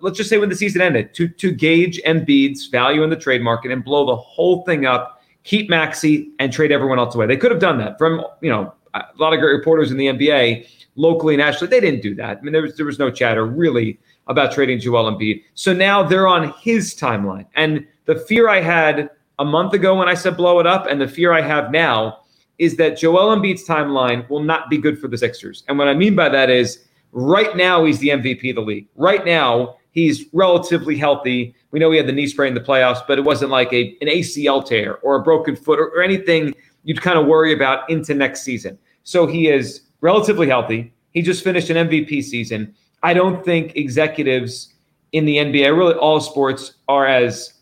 let's 0.00 0.16
just 0.16 0.28
say 0.28 0.38
when 0.38 0.48
the 0.48 0.56
season 0.56 0.82
ended, 0.82 1.14
to 1.14 1.28
to 1.28 1.50
gauge 1.50 2.00
Embiid's 2.02 2.66
value 2.66 3.02
in 3.02 3.10
the 3.10 3.16
trade 3.16 3.42
market 3.42 3.70
and 3.70 3.84
blow 3.84 4.06
the 4.06 4.16
whole 4.16 4.64
thing 4.64 4.86
up 4.86 5.17
keep 5.48 5.70
Maxey 5.70 6.30
and 6.38 6.52
trade 6.52 6.70
everyone 6.70 6.98
else 6.98 7.14
away. 7.14 7.26
They 7.26 7.38
could 7.38 7.50
have 7.50 7.60
done 7.60 7.78
that 7.78 7.96
from, 7.96 8.22
you 8.42 8.50
know, 8.50 8.74
a 8.92 9.02
lot 9.16 9.32
of 9.32 9.40
great 9.40 9.52
reporters 9.52 9.90
in 9.90 9.96
the 9.96 10.06
NBA, 10.06 10.68
locally 10.94 11.34
and 11.34 11.40
nationally. 11.40 11.70
They 11.70 11.80
didn't 11.80 12.02
do 12.02 12.14
that. 12.16 12.36
I 12.36 12.40
mean, 12.42 12.52
there 12.52 12.60
was 12.60 12.76
there 12.76 12.84
was 12.84 12.98
no 12.98 13.10
chatter 13.10 13.46
really 13.46 13.98
about 14.26 14.52
trading 14.52 14.78
Joel 14.78 15.10
Embiid. 15.10 15.42
So 15.54 15.72
now 15.72 16.02
they're 16.02 16.28
on 16.28 16.52
his 16.60 16.94
timeline. 16.94 17.46
And 17.54 17.86
the 18.04 18.16
fear 18.16 18.50
I 18.50 18.60
had 18.60 19.08
a 19.38 19.44
month 19.44 19.72
ago 19.72 19.96
when 19.96 20.06
I 20.06 20.12
said 20.12 20.36
blow 20.36 20.60
it 20.60 20.66
up, 20.66 20.86
and 20.86 21.00
the 21.00 21.08
fear 21.08 21.32
I 21.32 21.40
have 21.40 21.70
now 21.70 22.24
is 22.58 22.76
that 22.76 22.98
Joel 22.98 23.34
Embiid's 23.34 23.66
timeline 23.66 24.28
will 24.28 24.42
not 24.42 24.68
be 24.68 24.76
good 24.76 24.98
for 24.98 25.08
the 25.08 25.16
Sixers. 25.16 25.64
And 25.66 25.78
what 25.78 25.88
I 25.88 25.94
mean 25.94 26.14
by 26.14 26.28
that 26.28 26.50
is 26.50 26.84
right 27.12 27.56
now 27.56 27.86
he's 27.86 28.00
the 28.00 28.08
MVP 28.08 28.50
of 28.50 28.56
the 28.56 28.62
league. 28.62 28.88
Right 28.96 29.24
now 29.24 29.77
he's 29.90 30.26
relatively 30.32 30.96
healthy. 30.96 31.54
We 31.70 31.78
know 31.78 31.90
he 31.90 31.96
had 31.96 32.06
the 32.06 32.12
knee 32.12 32.26
sprain 32.26 32.48
in 32.48 32.54
the 32.54 32.60
playoffs, 32.60 33.00
but 33.06 33.18
it 33.18 33.22
wasn't 33.22 33.50
like 33.50 33.72
a, 33.72 33.96
an 34.00 34.08
ACL 34.08 34.64
tear 34.64 34.96
or 34.96 35.16
a 35.16 35.22
broken 35.22 35.56
foot 35.56 35.78
or, 35.78 35.88
or 35.88 36.02
anything 36.02 36.54
you'd 36.84 37.02
kind 37.02 37.18
of 37.18 37.26
worry 37.26 37.52
about 37.52 37.88
into 37.90 38.14
next 38.14 38.42
season. 38.42 38.78
So 39.04 39.26
he 39.26 39.48
is 39.48 39.82
relatively 40.00 40.46
healthy. 40.46 40.92
He 41.12 41.22
just 41.22 41.42
finished 41.42 41.70
an 41.70 41.88
MVP 41.88 42.22
season. 42.22 42.74
I 43.02 43.14
don't 43.14 43.44
think 43.44 43.76
executives 43.76 44.74
in 45.12 45.24
the 45.24 45.36
NBA, 45.36 45.76
really 45.76 45.94
all 45.94 46.20
sports, 46.20 46.74
are 46.88 47.06
as 47.06 47.54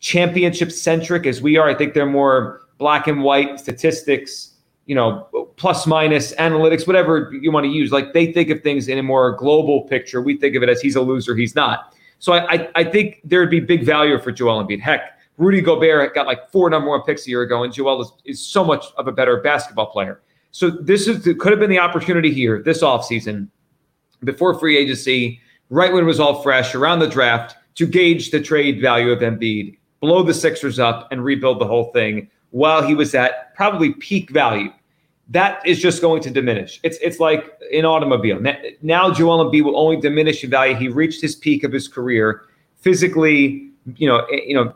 championship 0.00 0.70
centric 0.72 1.26
as 1.26 1.42
we 1.42 1.56
are. 1.56 1.68
I 1.68 1.74
think 1.74 1.94
they're 1.94 2.06
more 2.06 2.62
black 2.78 3.06
and 3.06 3.22
white 3.22 3.60
statistics, 3.60 4.54
you 4.86 4.94
know, 4.94 5.41
plus 5.62 5.86
minus 5.86 6.34
analytics, 6.34 6.88
whatever 6.88 7.32
you 7.40 7.52
want 7.52 7.62
to 7.62 7.70
use. 7.70 7.92
Like 7.92 8.12
they 8.12 8.32
think 8.32 8.50
of 8.50 8.62
things 8.62 8.88
in 8.88 8.98
a 8.98 9.02
more 9.02 9.30
global 9.36 9.82
picture. 9.82 10.20
We 10.20 10.36
think 10.36 10.56
of 10.56 10.62
it 10.64 10.68
as 10.68 10.80
he's 10.80 10.96
a 10.96 11.00
loser, 11.00 11.36
he's 11.36 11.54
not. 11.54 11.94
So 12.18 12.32
I, 12.32 12.52
I, 12.52 12.68
I 12.74 12.84
think 12.84 13.20
there'd 13.22 13.48
be 13.48 13.60
big 13.60 13.84
value 13.84 14.18
for 14.18 14.32
Joel 14.32 14.64
Embiid. 14.64 14.80
Heck, 14.80 15.20
Rudy 15.38 15.60
Gobert 15.60 16.16
got 16.16 16.26
like 16.26 16.50
four 16.50 16.68
number 16.68 16.90
one 16.90 17.02
picks 17.02 17.28
a 17.28 17.30
year 17.30 17.42
ago, 17.42 17.62
and 17.62 17.72
Joel 17.72 18.02
is, 18.02 18.12
is 18.24 18.44
so 18.44 18.64
much 18.64 18.86
of 18.96 19.06
a 19.06 19.12
better 19.12 19.40
basketball 19.40 19.86
player. 19.86 20.20
So 20.50 20.68
this 20.68 21.06
is 21.06 21.22
could 21.22 21.52
have 21.52 21.60
been 21.60 21.70
the 21.70 21.78
opportunity 21.78 22.32
here 22.32 22.60
this 22.60 22.82
offseason 22.82 23.46
before 24.24 24.58
free 24.58 24.76
agency, 24.76 25.40
right 25.70 25.92
when 25.92 26.02
it 26.02 26.08
was 26.08 26.18
all 26.18 26.42
fresh, 26.42 26.74
around 26.74 26.98
the 26.98 27.08
draft, 27.08 27.54
to 27.76 27.86
gauge 27.86 28.32
the 28.32 28.40
trade 28.40 28.80
value 28.80 29.12
of 29.12 29.20
Embiid, 29.20 29.78
blow 30.00 30.24
the 30.24 30.34
Sixers 30.34 30.80
up, 30.80 31.06
and 31.12 31.22
rebuild 31.22 31.60
the 31.60 31.68
whole 31.68 31.92
thing 31.92 32.28
while 32.50 32.84
he 32.84 32.96
was 32.96 33.14
at 33.14 33.54
probably 33.54 33.94
peak 33.94 34.30
value. 34.30 34.70
That 35.32 35.66
is 35.66 35.80
just 35.80 36.02
going 36.02 36.22
to 36.22 36.30
diminish. 36.30 36.78
It's 36.82 36.98
it's 36.98 37.18
like 37.18 37.58
an 37.72 37.86
automobile. 37.86 38.38
Now 38.82 39.10
Joel 39.10 39.50
Embiid 39.50 39.64
will 39.64 39.78
only 39.78 39.96
diminish 39.96 40.44
in 40.44 40.50
value. 40.50 40.74
He 40.76 40.88
reached 40.88 41.22
his 41.22 41.34
peak 41.34 41.64
of 41.64 41.72
his 41.72 41.88
career 41.88 42.42
physically, 42.76 43.70
you 43.96 44.06
know, 44.06 44.26
you 44.30 44.54
know, 44.54 44.74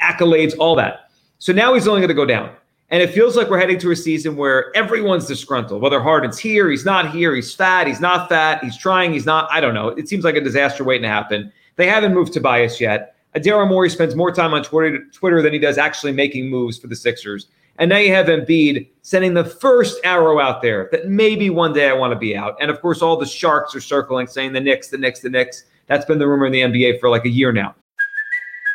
accolades, 0.00 0.54
all 0.58 0.74
that. 0.76 1.10
So 1.38 1.52
now 1.52 1.74
he's 1.74 1.86
only 1.86 2.00
going 2.00 2.08
to 2.08 2.14
go 2.14 2.24
down. 2.24 2.50
And 2.90 3.02
it 3.02 3.10
feels 3.10 3.36
like 3.36 3.50
we're 3.50 3.58
heading 3.58 3.78
to 3.80 3.90
a 3.90 3.96
season 3.96 4.36
where 4.36 4.74
everyone's 4.76 5.26
disgruntled. 5.26 5.82
Whether 5.82 6.00
Harden's 6.00 6.38
here, 6.38 6.70
he's 6.70 6.84
not 6.84 7.10
here, 7.10 7.34
he's 7.34 7.54
fat, 7.54 7.86
he's 7.86 8.00
not 8.00 8.28
fat, 8.28 8.62
he's 8.64 8.78
trying, 8.78 9.12
he's 9.12 9.26
not. 9.26 9.48
I 9.50 9.60
don't 9.60 9.74
know. 9.74 9.88
It 9.88 10.08
seems 10.08 10.24
like 10.24 10.36
a 10.36 10.40
disaster 10.40 10.84
waiting 10.84 11.02
to 11.02 11.08
happen. 11.08 11.52
They 11.76 11.88
haven't 11.88 12.14
moved 12.14 12.32
Tobias 12.32 12.80
yet. 12.80 13.16
Daryl 13.34 13.68
Morey 13.68 13.90
spends 13.90 14.14
more 14.14 14.30
time 14.30 14.54
on 14.54 14.62
Twitter, 14.62 15.04
Twitter 15.12 15.42
than 15.42 15.52
he 15.52 15.58
does 15.58 15.76
actually 15.76 16.12
making 16.12 16.48
moves 16.48 16.78
for 16.78 16.86
the 16.86 16.96
Sixers. 16.96 17.48
And 17.78 17.88
now 17.88 17.98
you 17.98 18.12
have 18.12 18.26
Embiid 18.26 18.88
sending 19.02 19.34
the 19.34 19.44
first 19.44 19.98
arrow 20.04 20.40
out 20.40 20.62
there 20.62 20.88
that 20.92 21.08
maybe 21.08 21.50
one 21.50 21.72
day 21.72 21.88
I 21.88 21.92
want 21.92 22.12
to 22.12 22.18
be 22.18 22.36
out. 22.36 22.56
And 22.60 22.70
of 22.70 22.80
course, 22.80 23.02
all 23.02 23.16
the 23.16 23.26
sharks 23.26 23.74
are 23.74 23.80
circling, 23.80 24.26
saying 24.26 24.52
the 24.52 24.60
Knicks, 24.60 24.88
the 24.88 24.98
Knicks, 24.98 25.20
the 25.20 25.30
Knicks. 25.30 25.64
That's 25.86 26.04
been 26.04 26.18
the 26.18 26.28
rumor 26.28 26.46
in 26.46 26.52
the 26.52 26.60
NBA 26.60 27.00
for 27.00 27.08
like 27.10 27.24
a 27.24 27.30
year 27.30 27.52
now. 27.52 27.74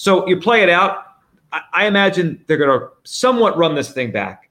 So 0.00 0.26
you 0.26 0.38
play 0.38 0.62
it 0.62 0.70
out. 0.70 1.08
I, 1.52 1.60
I 1.74 1.86
imagine 1.86 2.42
they're 2.46 2.56
going 2.56 2.80
to 2.80 2.88
somewhat 3.04 3.58
run 3.58 3.74
this 3.74 3.92
thing 3.92 4.10
back. 4.10 4.48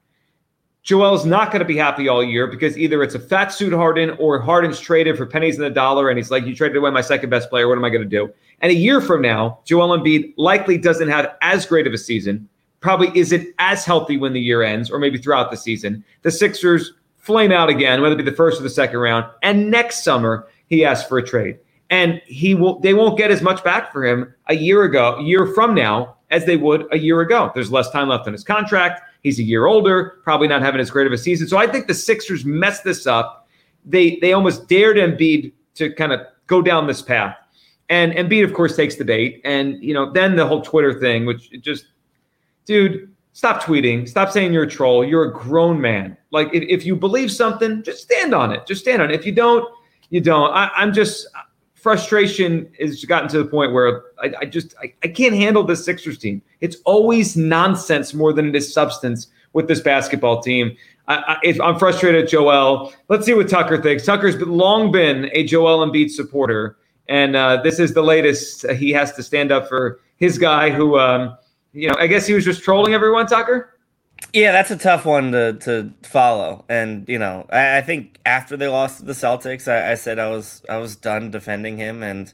Joel's 0.84 1.26
not 1.26 1.48
going 1.52 1.58
to 1.58 1.66
be 1.66 1.76
happy 1.76 2.08
all 2.08 2.24
year 2.24 2.46
because 2.46 2.78
either 2.78 3.02
it's 3.02 3.16
a 3.16 3.20
fat 3.20 3.48
suit 3.48 3.74
Harden 3.74 4.12
or 4.20 4.40
Harden's 4.40 4.80
traded 4.80 5.18
for 5.18 5.26
pennies 5.26 5.56
in 5.56 5.64
the 5.64 5.72
dollar 5.72 6.10
and 6.10 6.20
he's 6.20 6.30
like, 6.30 6.46
You 6.46 6.56
traded 6.56 6.78
away 6.78 6.92
my 6.92 7.02
second 7.02 7.32
best 7.32 7.50
player. 7.50 7.68
What 7.68 7.80
am 7.80 7.84
I 7.84 7.90
going 7.90 8.04
to 8.04 8.08
do? 8.08 8.32
And 8.62 8.72
a 8.72 8.76
year 8.76 9.02
from 9.02 9.24
now, 9.24 9.58
Joel 9.66 9.98
Embiid 9.98 10.36
likely 10.38 10.78
doesn't 10.78 11.10
have 11.10 11.36
as 11.42 11.66
great 11.66 11.88
of 11.88 11.94
a 11.94 11.98
season, 11.98 12.48
probably 12.80 13.12
isn't 13.18 13.48
as 13.58 13.84
healthy 13.84 14.18
when 14.18 14.34
the 14.34 14.40
year 14.40 14.62
ends 14.62 14.92
or 14.92 15.00
maybe 15.00 15.18
throughout 15.18 15.50
the 15.50 15.58
season. 15.58 16.04
The 16.22 16.30
Sixers 16.30 16.94
flame 17.18 17.52
out 17.52 17.70
again, 17.70 18.04
whether 18.04 18.14
it 18.14 18.24
be 18.24 18.24
the 18.24 18.38
first 18.38 18.60
or 18.60 18.64
the 18.64 18.70
second 18.70 19.00
round. 19.00 19.26
And 19.42 19.72
next 19.72 20.04
summer, 20.04 20.48
he 20.68 20.86
asks 20.86 21.10
for 21.10 21.18
a 21.18 21.26
trade 21.26 21.58
and 21.90 22.22
he 22.26 22.56
will 22.56 22.80
they 22.80 22.94
won't 22.94 23.18
get 23.18 23.32
as 23.32 23.42
much 23.42 23.64
back 23.64 23.92
for 23.92 24.06
him 24.06 24.34
a 24.48 24.56
year 24.56 24.84
ago, 24.84 25.16
a 25.16 25.24
year 25.24 25.48
from 25.48 25.74
now, 25.74 26.18
as 26.30 26.46
they 26.46 26.58
would 26.58 26.86
a 26.92 26.98
year 26.98 27.22
ago. 27.22 27.52
There's 27.54 27.72
less 27.72 27.90
time 27.90 28.10
left 28.10 28.28
on 28.28 28.34
his 28.34 28.44
contract. 28.44 29.02
He's 29.24 29.40
a 29.40 29.44
year 29.44 29.66
older, 29.66 30.20
probably 30.24 30.48
not 30.48 30.62
having 30.62 30.80
as 30.80 30.90
great 30.90 31.08
of 31.08 31.14
a 31.14 31.18
season. 31.18 31.48
So 31.48 31.58
I 31.58 31.68
think 31.68 31.88
the 31.88 31.94
Sixers 31.94 32.46
messed 32.46 32.84
this 32.84 33.08
up. 33.08 33.48
They 33.86 34.18
they 34.18 34.34
almost 34.34 34.68
dared 34.68 34.98
Embiid 34.98 35.52
to 35.76 35.94
kind 35.94 36.14
of 36.14 36.22
go 36.48 36.62
down 36.62 36.88
this 36.88 37.02
path. 37.02 37.36
And 37.90 38.14
Embiid, 38.14 38.44
of 38.44 38.54
course, 38.54 38.76
takes 38.76 38.96
the 38.96 39.06
bait. 39.06 39.42
And 39.44 39.84
you 39.84 39.94
know, 39.94 40.12
then 40.12 40.36
the 40.36 40.46
whole 40.46 40.62
Twitter 40.62 41.00
thing, 41.00 41.26
which 41.26 41.50
just, 41.62 41.86
dude, 42.66 43.12
stop 43.34 43.64
tweeting. 43.64 44.08
Stop 44.08 44.30
saying 44.30 44.54
you're 44.54 44.64
a 44.64 44.70
troll. 44.70 45.04
You're 45.04 45.24
a 45.24 45.34
grown 45.34 45.82
man. 45.82 46.16
Like 46.32 46.54
if, 46.54 46.64
if 46.64 46.86
you 46.86 46.96
believe 46.96 47.32
something, 47.32 47.82
just 47.82 48.04
stand 48.04 48.36
on 48.36 48.52
it. 48.52 48.68
Just 48.68 48.82
stand 48.82 49.02
on 49.02 49.10
it. 49.10 49.16
If 49.16 49.26
you 49.26 49.32
don't, 49.32 49.66
you 50.12 50.22
don't. 50.22 50.52
I, 50.52 50.70
I'm 50.76 50.94
just 50.94 51.28
frustration 51.82 52.70
has 52.80 53.04
gotten 53.06 53.30
to 53.30 53.38
the 53.38 53.46
point 53.46 53.74
where 53.74 54.04
I, 54.22 54.34
I 54.42 54.46
just 54.46 54.76
I, 54.82 54.94
I, 55.04 55.08
can't 55.08 55.34
handle 55.34 55.64
this 55.64 55.84
Sixers 55.84 56.18
team. 56.18 56.42
It's 56.62 56.78
always 56.86 57.38
nonsense 57.38 58.14
more 58.14 58.34
than 58.34 58.50
it 58.50 58.56
is 58.56 58.74
substance 58.74 59.28
with 59.54 59.68
this 59.68 59.80
basketball 59.80 60.42
team. 60.42 60.76
I, 61.08 61.38
I, 61.44 61.70
am 61.70 61.80
frustrated 61.80 62.26
at 62.26 62.30
Joel. 62.30 62.94
Let's 63.08 63.26
see 63.26 63.34
what 63.34 63.50
Tucker 63.50 63.82
thinks. 63.82 64.06
Tucker's 64.06 64.36
long 64.42 64.92
been 64.92 65.30
a 65.34 65.44
Joel 65.44 65.86
Embiid 65.86 66.12
supporter, 66.12 66.78
and 67.08 67.36
uh, 67.36 67.62
this 67.64 67.80
is 67.80 67.94
the 67.94 68.04
latest. 68.04 68.70
He 68.72 68.92
has 68.92 69.14
to 69.14 69.24
stand 69.24 69.52
up 69.52 69.68
for 69.68 70.00
his 70.18 70.38
guy, 70.38 70.70
who 70.70 71.00
um, 71.00 71.38
you 71.74 71.88
know 71.88 71.96
I 71.98 72.08
guess 72.08 72.28
he 72.28 72.34
was 72.34 72.46
just 72.46 72.64
trolling 72.64 72.94
everyone. 72.94 73.26
Tucker. 73.26 73.79
Yeah, 74.34 74.52
that's 74.52 74.70
a 74.70 74.78
tough 74.78 75.06
one 75.06 75.32
to 75.32 75.54
to 75.62 75.92
follow. 76.04 76.66
And 76.70 77.08
you 77.10 77.18
know, 77.18 77.48
I, 77.52 77.78
I 77.78 77.82
think 77.82 78.20
after 78.26 78.56
they 78.58 78.68
lost 78.68 79.00
to 79.00 79.06
the 79.06 79.14
Celtics, 79.14 79.68
I, 79.68 79.92
I, 79.92 79.96
said 79.96 80.20
I 80.20 80.30
was 80.30 80.64
I 80.70 80.78
was 80.78 80.96
done 80.96 81.32
defending 81.32 81.78
him. 81.78 82.04
And 82.04 82.32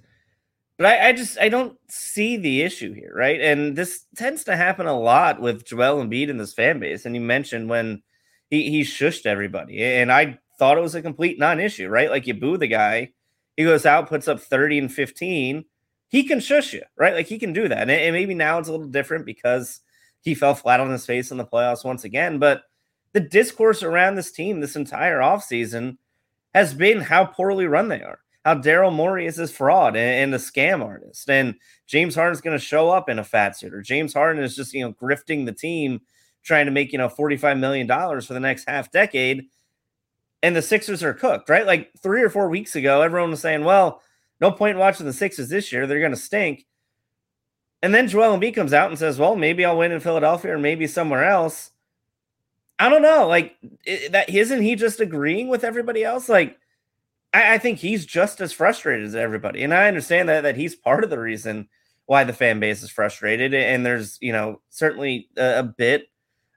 but 0.77 0.87
I, 0.87 1.09
I, 1.09 1.13
just 1.13 1.39
I 1.39 1.47
don't 1.47 1.77
see 1.87 2.35
the 2.35 2.61
issue 2.63 2.93
here, 2.93 3.13
right? 3.15 3.39
And 3.39 3.77
this 3.77 4.05
tends 4.17 4.43
to 4.45 4.57
happen 4.57 4.87
a 4.87 4.99
lot 4.99 5.39
with 5.41 5.65
Joel 5.65 6.03
Embiid 6.03 6.27
in 6.27 6.37
this 6.37 6.53
fan 6.53 6.79
base. 6.79 7.05
And 7.05 7.15
you 7.15 7.21
mentioned 7.21 7.69
when 7.69 8.03
he 8.49 8.69
he 8.69 8.81
shushed 8.81 9.25
everybody, 9.25 9.81
and 9.81 10.11
I 10.11 10.39
thought 10.59 10.77
it 10.77 10.81
was 10.81 10.95
a 10.95 11.01
complete 11.01 11.39
non-issue, 11.39 11.87
right? 11.87 12.09
Like 12.09 12.27
you 12.27 12.33
boo 12.33 12.57
the 12.57 12.67
guy, 12.67 13.11
he 13.55 13.63
goes 13.63 13.85
out, 13.85 14.09
puts 14.09 14.27
up 14.27 14.41
thirty 14.41 14.77
and 14.77 14.91
fifteen. 14.93 15.65
He 16.09 16.23
can 16.23 16.39
shush 16.41 16.73
you, 16.73 16.83
right? 16.97 17.13
Like 17.13 17.27
he 17.27 17.39
can 17.39 17.53
do 17.53 17.67
that. 17.69 17.81
and, 17.83 17.91
and 17.91 18.13
maybe 18.13 18.35
now 18.35 18.59
it's 18.59 18.67
a 18.67 18.71
little 18.71 18.87
different 18.87 19.25
because 19.25 19.81
he 20.25 20.33
fell 20.33 20.55
flat 20.55 20.79
on 20.79 20.89
his 20.89 21.05
face 21.05 21.31
in 21.31 21.37
the 21.37 21.45
playoffs 21.45 21.85
once 21.85 22.03
again. 22.03 22.39
But 22.39 22.63
the 23.13 23.19
discourse 23.19 23.83
around 23.83 24.15
this 24.15 24.31
team 24.31 24.59
this 24.59 24.75
entire 24.75 25.19
offseason 25.19 25.97
has 26.53 26.73
been 26.73 26.99
how 26.99 27.25
poorly 27.25 27.67
run 27.67 27.89
they 27.89 28.01
are, 28.01 28.19
how 28.43 28.55
Daryl 28.55 28.91
Morey 28.91 29.27
is 29.27 29.35
this 29.35 29.51
fraud 29.51 29.95
and, 29.95 30.33
and 30.33 30.35
a 30.35 30.39
scam 30.39 30.83
artist. 30.83 31.29
And 31.29 31.55
James 31.85 32.15
Harden's 32.15 32.41
going 32.41 32.57
to 32.57 32.63
show 32.63 32.89
up 32.89 33.07
in 33.07 33.19
a 33.19 33.23
fat 33.23 33.55
suit, 33.55 33.73
or 33.73 33.83
James 33.83 34.13
Harden 34.13 34.43
is 34.43 34.55
just, 34.55 34.73
you 34.73 34.83
know, 34.83 34.93
grifting 34.93 35.45
the 35.45 35.53
team, 35.53 36.01
trying 36.43 36.65
to 36.65 36.71
make, 36.71 36.91
you 36.91 36.97
know, 36.97 37.07
$45 37.07 37.59
million 37.59 37.87
for 37.87 38.33
the 38.33 38.39
next 38.39 38.67
half 38.67 38.91
decade. 38.91 39.45
And 40.41 40.55
the 40.55 40.61
Sixers 40.61 41.03
are 41.03 41.13
cooked, 41.13 41.49
right? 41.49 41.67
Like 41.67 41.91
three 42.01 42.23
or 42.23 42.29
four 42.29 42.49
weeks 42.49 42.75
ago, 42.75 43.01
everyone 43.01 43.31
was 43.31 43.41
saying, 43.41 43.63
well, 43.63 44.01
no 44.41 44.51
point 44.51 44.77
watching 44.77 45.05
the 45.05 45.13
Sixers 45.13 45.49
this 45.49 45.71
year. 45.71 45.85
They're 45.85 45.99
going 45.99 46.11
to 46.11 46.17
stink. 46.17 46.65
And 47.85 47.93
then 47.93 48.07
Joel 48.07 48.35
Embiid 48.35 48.55
comes 48.55 48.73
out 48.73 48.89
and 48.89 48.97
says, 48.97 49.19
"Well, 49.19 49.35
maybe 49.35 49.63
I'll 49.63 49.77
win 49.77 49.91
in 49.91 49.99
Philadelphia 49.99 50.55
or 50.55 50.57
maybe 50.57 50.87
somewhere 50.87 51.23
else." 51.23 51.69
I 52.79 52.89
don't 52.89 53.03
know. 53.03 53.27
Like 53.27 53.55
that, 54.09 54.27
isn't 54.27 54.63
he 54.63 54.73
just 54.73 54.99
agreeing 54.99 55.49
with 55.49 55.63
everybody 55.63 56.03
else? 56.03 56.27
Like, 56.27 56.57
I, 57.31 57.53
I, 57.53 57.57
think 57.59 57.77
he's 57.77 58.03
just 58.03 58.41
as 58.41 58.51
frustrated 58.51 59.05
as 59.05 59.13
everybody, 59.13 59.61
and 59.61 59.71
I 59.71 59.87
understand 59.87 60.29
that 60.29 60.41
that 60.41 60.55
he's 60.55 60.73
part 60.73 61.03
of 61.03 61.11
the 61.11 61.19
reason 61.19 61.69
why 62.07 62.23
the 62.23 62.33
fan 62.33 62.59
base 62.59 62.81
is 62.81 62.89
frustrated. 62.89 63.53
And 63.53 63.85
there's, 63.85 64.17
you 64.19 64.31
know, 64.31 64.61
certainly 64.71 65.29
a, 65.37 65.59
a 65.59 65.63
bit 65.63 66.09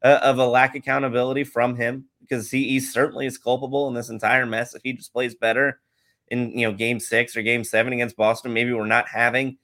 uh, 0.03 0.21
of 0.23 0.39
a 0.39 0.47
lack 0.47 0.71
of 0.71 0.77
accountability 0.77 1.45
from 1.45 1.77
him 1.77 2.07
because 2.23 2.51
he, 2.51 2.69
he 2.69 2.81
certainly 2.81 3.27
is 3.27 3.37
culpable 3.37 3.87
in 3.89 3.93
this 3.93 4.09
entire 4.09 4.47
mess. 4.47 4.75
If 4.75 4.81
he 4.83 4.95
just 4.95 5.13
plays 5.13 5.35
better 5.35 5.79
in, 6.29 6.59
you 6.59 6.67
know, 6.67 6.73
Game 6.73 6.99
Six 6.99 7.37
or 7.37 7.43
Game 7.43 7.65
Seven 7.65 7.93
against 7.93 8.17
Boston, 8.17 8.55
maybe 8.55 8.73
we're 8.73 8.87
not 8.87 9.09
having 9.09 9.59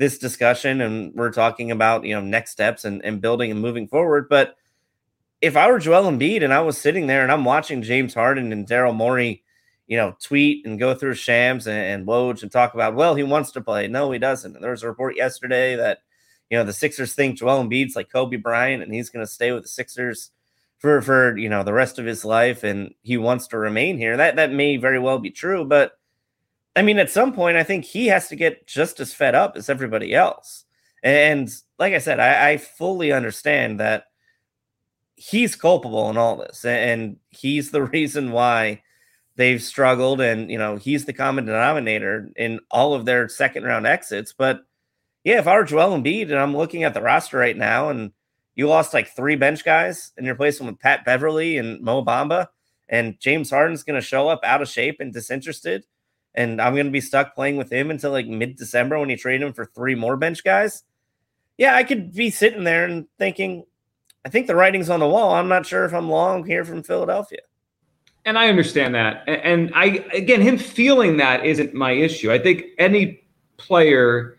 this 0.00 0.16
discussion 0.16 0.80
and 0.80 1.14
we're 1.14 1.30
talking 1.30 1.70
about 1.70 2.06
you 2.06 2.14
know 2.14 2.22
next 2.22 2.52
steps 2.52 2.86
and, 2.86 3.04
and 3.04 3.20
building 3.20 3.50
and 3.50 3.60
moving 3.60 3.86
forward. 3.86 4.30
But 4.30 4.56
if 5.42 5.58
I 5.58 5.70
were 5.70 5.78
Joel 5.78 6.10
Embiid 6.10 6.42
and 6.42 6.54
I 6.54 6.62
was 6.62 6.78
sitting 6.78 7.06
there 7.06 7.22
and 7.22 7.30
I'm 7.30 7.44
watching 7.44 7.82
James 7.82 8.14
Harden 8.14 8.50
and 8.50 8.66
Daryl 8.66 8.96
Morey, 8.96 9.44
you 9.86 9.98
know, 9.98 10.16
tweet 10.18 10.64
and 10.64 10.78
go 10.78 10.94
through 10.94 11.14
Shams 11.14 11.66
and, 11.66 11.76
and 11.76 12.06
Woj 12.06 12.42
and 12.42 12.50
talk 12.50 12.72
about, 12.72 12.94
well, 12.94 13.14
he 13.14 13.22
wants 13.22 13.52
to 13.52 13.60
play. 13.60 13.88
No, 13.88 14.10
he 14.10 14.18
doesn't. 14.18 14.54
And 14.54 14.64
there 14.64 14.70
was 14.70 14.82
a 14.82 14.88
report 14.88 15.16
yesterday 15.16 15.76
that, 15.76 15.98
you 16.48 16.56
know, 16.56 16.64
the 16.64 16.72
Sixers 16.72 17.12
think 17.12 17.38
Joel 17.38 17.62
Embiid's 17.62 17.94
like 17.94 18.10
Kobe 18.10 18.36
Bryant 18.36 18.82
and 18.82 18.94
he's 18.94 19.10
going 19.10 19.24
to 19.24 19.30
stay 19.30 19.52
with 19.52 19.64
the 19.64 19.68
Sixers 19.68 20.30
for, 20.78 21.02
for, 21.02 21.36
you 21.36 21.50
know, 21.50 21.62
the 21.62 21.74
rest 21.74 21.98
of 21.98 22.06
his 22.06 22.24
life 22.24 22.64
and 22.64 22.94
he 23.02 23.18
wants 23.18 23.48
to 23.48 23.58
remain 23.58 23.98
here. 23.98 24.16
That, 24.16 24.36
that 24.36 24.50
may 24.50 24.78
very 24.78 24.98
well 24.98 25.18
be 25.18 25.30
true, 25.30 25.66
but 25.66 25.92
I 26.76 26.82
mean, 26.82 26.98
at 26.98 27.10
some 27.10 27.32
point, 27.32 27.56
I 27.56 27.64
think 27.64 27.84
he 27.84 28.06
has 28.06 28.28
to 28.28 28.36
get 28.36 28.66
just 28.66 29.00
as 29.00 29.12
fed 29.12 29.34
up 29.34 29.56
as 29.56 29.68
everybody 29.68 30.14
else. 30.14 30.64
And 31.02 31.50
like 31.78 31.94
I 31.94 31.98
said, 31.98 32.20
I, 32.20 32.50
I 32.50 32.56
fully 32.58 33.12
understand 33.12 33.80
that 33.80 34.04
he's 35.16 35.56
culpable 35.56 36.08
in 36.10 36.16
all 36.16 36.36
this, 36.36 36.64
and 36.64 37.16
he's 37.30 37.70
the 37.70 37.82
reason 37.96 38.32
why 38.32 38.82
they've 39.36 39.62
struggled. 39.62 40.20
And 40.20 40.50
you 40.50 40.58
know, 40.58 40.76
he's 40.76 41.06
the 41.06 41.12
common 41.12 41.46
denominator 41.46 42.30
in 42.36 42.60
all 42.70 42.94
of 42.94 43.04
their 43.04 43.28
second 43.28 43.64
round 43.64 43.86
exits. 43.86 44.32
But 44.32 44.60
yeah, 45.24 45.38
if 45.38 45.46
I 45.46 45.56
were 45.56 45.64
Joel 45.64 45.98
Embiid 45.98 46.24
and 46.24 46.38
I'm 46.38 46.56
looking 46.56 46.84
at 46.84 46.94
the 46.94 47.02
roster 47.02 47.38
right 47.38 47.56
now, 47.56 47.88
and 47.88 48.12
you 48.54 48.68
lost 48.68 48.94
like 48.94 49.08
three 49.08 49.36
bench 49.36 49.64
guys, 49.64 50.12
and 50.16 50.24
you're 50.24 50.34
replacing 50.34 50.66
with 50.66 50.78
Pat 50.78 51.04
Beverley 51.04 51.58
and 51.58 51.80
Mo 51.80 52.04
Bamba, 52.04 52.48
and 52.88 53.18
James 53.20 53.50
Harden's 53.50 53.82
going 53.82 54.00
to 54.00 54.06
show 54.06 54.28
up 54.28 54.40
out 54.44 54.62
of 54.62 54.68
shape 54.68 55.00
and 55.00 55.12
disinterested 55.12 55.84
and 56.34 56.60
I'm 56.60 56.74
going 56.74 56.86
to 56.86 56.92
be 56.92 57.00
stuck 57.00 57.34
playing 57.34 57.56
with 57.56 57.72
him 57.72 57.90
until 57.90 58.12
like 58.12 58.26
mid 58.26 58.56
December 58.56 58.98
when 58.98 59.10
you 59.10 59.16
trade 59.16 59.42
him 59.42 59.52
for 59.52 59.66
three 59.66 59.94
more 59.94 60.16
bench 60.16 60.44
guys. 60.44 60.84
Yeah, 61.58 61.74
I 61.74 61.84
could 61.84 62.14
be 62.14 62.30
sitting 62.30 62.64
there 62.64 62.84
and 62.84 63.06
thinking, 63.18 63.64
I 64.24 64.28
think 64.28 64.46
the 64.46 64.56
writing's 64.56 64.90
on 64.90 65.00
the 65.00 65.08
wall. 65.08 65.34
I'm 65.34 65.48
not 65.48 65.66
sure 65.66 65.84
if 65.84 65.92
I'm 65.92 66.08
long 66.08 66.44
here 66.44 66.64
from 66.64 66.82
Philadelphia. 66.82 67.40
And 68.24 68.38
I 68.38 68.48
understand 68.48 68.94
that. 68.94 69.24
And 69.26 69.72
I, 69.74 70.04
again, 70.12 70.42
him 70.42 70.58
feeling 70.58 71.16
that 71.18 71.44
isn't 71.44 71.74
my 71.74 71.92
issue. 71.92 72.30
I 72.30 72.38
think 72.38 72.64
any 72.78 73.22
player 73.56 74.36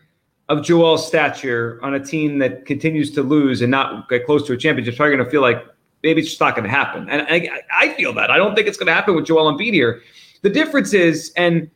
of 0.48 0.64
Joel's 0.64 1.06
stature 1.06 1.80
on 1.82 1.94
a 1.94 2.00
team 2.00 2.38
that 2.38 2.66
continues 2.66 3.10
to 3.12 3.22
lose 3.22 3.60
and 3.60 3.70
not 3.70 4.08
get 4.08 4.24
close 4.24 4.46
to 4.46 4.52
a 4.52 4.56
championship 4.56 4.92
is 4.92 4.96
probably 4.96 5.16
going 5.16 5.24
to 5.24 5.30
feel 5.30 5.42
like 5.42 5.64
maybe 6.02 6.20
it's 6.20 6.30
just 6.30 6.40
not 6.40 6.54
going 6.54 6.64
to 6.64 6.70
happen. 6.70 7.08
And 7.08 7.22
I, 7.28 7.60
I 7.72 7.88
feel 7.94 8.12
that. 8.14 8.30
I 8.30 8.36
don't 8.36 8.54
think 8.54 8.68
it's 8.68 8.76
going 8.76 8.88
to 8.88 8.94
happen 8.94 9.14
with 9.16 9.26
Joel 9.26 9.52
Embiid 9.52 9.72
here. 9.72 10.02
The 10.42 10.50
difference 10.50 10.92
is, 10.92 11.32
and 11.36 11.70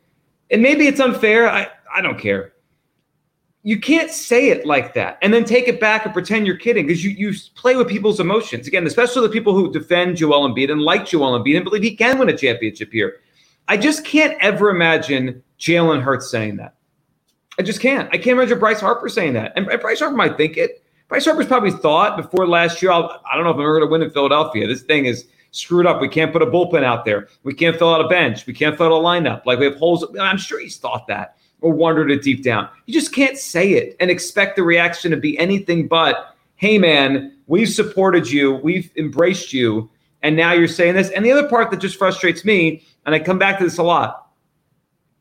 and 0.50 0.62
maybe 0.62 0.86
it's 0.86 1.00
unfair. 1.00 1.48
I, 1.48 1.68
I 1.94 2.00
don't 2.00 2.18
care. 2.18 2.52
you 3.66 3.80
can't 3.80 4.12
say 4.12 4.50
it 4.50 4.64
like 4.64 4.94
that 4.94 5.18
and 5.22 5.34
then 5.34 5.44
take 5.44 5.66
it 5.66 5.80
back 5.80 6.04
and 6.04 6.14
pretend 6.14 6.46
you're 6.46 6.56
kidding 6.56 6.86
because 6.86 7.04
you, 7.04 7.10
you 7.10 7.36
play 7.56 7.74
with 7.74 7.88
people's 7.88 8.20
emotions. 8.20 8.68
Again, 8.68 8.86
especially 8.86 9.22
the 9.26 9.32
people 9.32 9.54
who 9.54 9.72
defend 9.72 10.18
Joel 10.18 10.48
Embiid 10.48 10.70
and 10.70 10.80
like 10.80 11.04
Joel 11.04 11.36
Embiid 11.36 11.56
and 11.56 11.64
believe 11.64 11.82
he 11.82 11.96
can 11.96 12.16
win 12.16 12.28
a 12.28 12.36
championship 12.36 12.92
here. 12.92 13.16
I 13.66 13.76
just 13.76 14.04
can't 14.04 14.40
ever 14.40 14.70
imagine 14.70 15.42
Jalen 15.58 16.00
Hurts 16.00 16.30
saying 16.30 16.58
that. 16.58 16.76
I 17.58 17.62
just 17.62 17.80
can't. 17.80 18.08
I 18.12 18.18
can't 18.18 18.38
imagine 18.38 18.60
Bryce 18.60 18.78
Harper 18.78 19.08
saying 19.08 19.32
that. 19.32 19.52
And 19.56 19.66
Bryce 19.80 19.98
Harper 19.98 20.14
might 20.14 20.36
think 20.36 20.56
it. 20.56 20.84
Bryce 21.08 21.24
Harper's 21.24 21.46
probably 21.46 21.72
thought 21.72 22.16
before 22.16 22.46
last 22.46 22.80
year, 22.80 22.92
I'll, 22.92 23.20
I 23.28 23.36
do 23.36 23.42
not 23.42 23.44
know 23.44 23.50
if 23.50 23.56
I'm 23.56 23.62
ever 23.62 23.80
going 23.80 23.88
to 23.88 23.90
win 23.90 24.02
in 24.02 24.10
Philadelphia. 24.12 24.68
This 24.68 24.82
thing 24.82 25.06
is 25.06 25.26
screwed 25.56 25.86
up. 25.86 26.00
We 26.00 26.08
can't 26.08 26.32
put 26.32 26.42
a 26.42 26.46
bullpen 26.46 26.84
out 26.84 27.04
there. 27.04 27.28
We 27.42 27.54
can't 27.54 27.76
fill 27.76 27.92
out 27.92 28.04
a 28.04 28.08
bench. 28.08 28.46
We 28.46 28.52
can't 28.52 28.76
fill 28.76 28.86
out 28.86 28.92
a 28.92 29.02
lineup. 29.02 29.46
Like 29.46 29.58
we 29.58 29.66
have 29.66 29.76
holes. 29.76 30.04
I'm 30.20 30.38
sure 30.38 30.60
he's 30.60 30.76
thought 30.76 31.06
that 31.08 31.36
or 31.60 31.72
wondered 31.72 32.10
it 32.10 32.22
deep 32.22 32.42
down. 32.42 32.68
You 32.86 32.94
just 32.94 33.14
can't 33.14 33.38
say 33.38 33.72
it 33.72 33.96
and 33.98 34.10
expect 34.10 34.56
the 34.56 34.62
reaction 34.62 35.10
to 35.10 35.16
be 35.16 35.38
anything 35.38 35.88
but, 35.88 36.36
hey, 36.56 36.78
man, 36.78 37.36
we've 37.46 37.68
supported 37.68 38.30
you, 38.30 38.56
we've 38.56 38.90
embraced 38.96 39.52
you, 39.52 39.90
and 40.22 40.36
now 40.36 40.52
you're 40.52 40.68
saying 40.68 40.94
this. 40.94 41.10
And 41.10 41.24
the 41.24 41.32
other 41.32 41.48
part 41.48 41.70
that 41.70 41.80
just 41.80 41.96
frustrates 41.96 42.44
me, 42.44 42.82
and 43.06 43.14
I 43.14 43.18
come 43.18 43.38
back 43.38 43.58
to 43.58 43.64
this 43.64 43.78
a 43.78 43.82
lot 43.82 44.26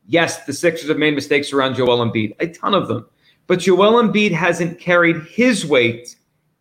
yes, 0.07 0.45
the 0.45 0.53
Sixers 0.53 0.89
have 0.89 0.97
made 0.97 1.15
mistakes 1.15 1.53
around 1.53 1.75
Joel 1.75 2.05
Embiid, 2.05 2.35
a 2.39 2.47
ton 2.47 2.73
of 2.73 2.87
them. 2.87 3.05
But 3.47 3.59
Joel 3.59 4.01
Embiid 4.01 4.31
hasn't 4.31 4.79
carried 4.79 5.23
his 5.23 5.65
weight 5.65 6.15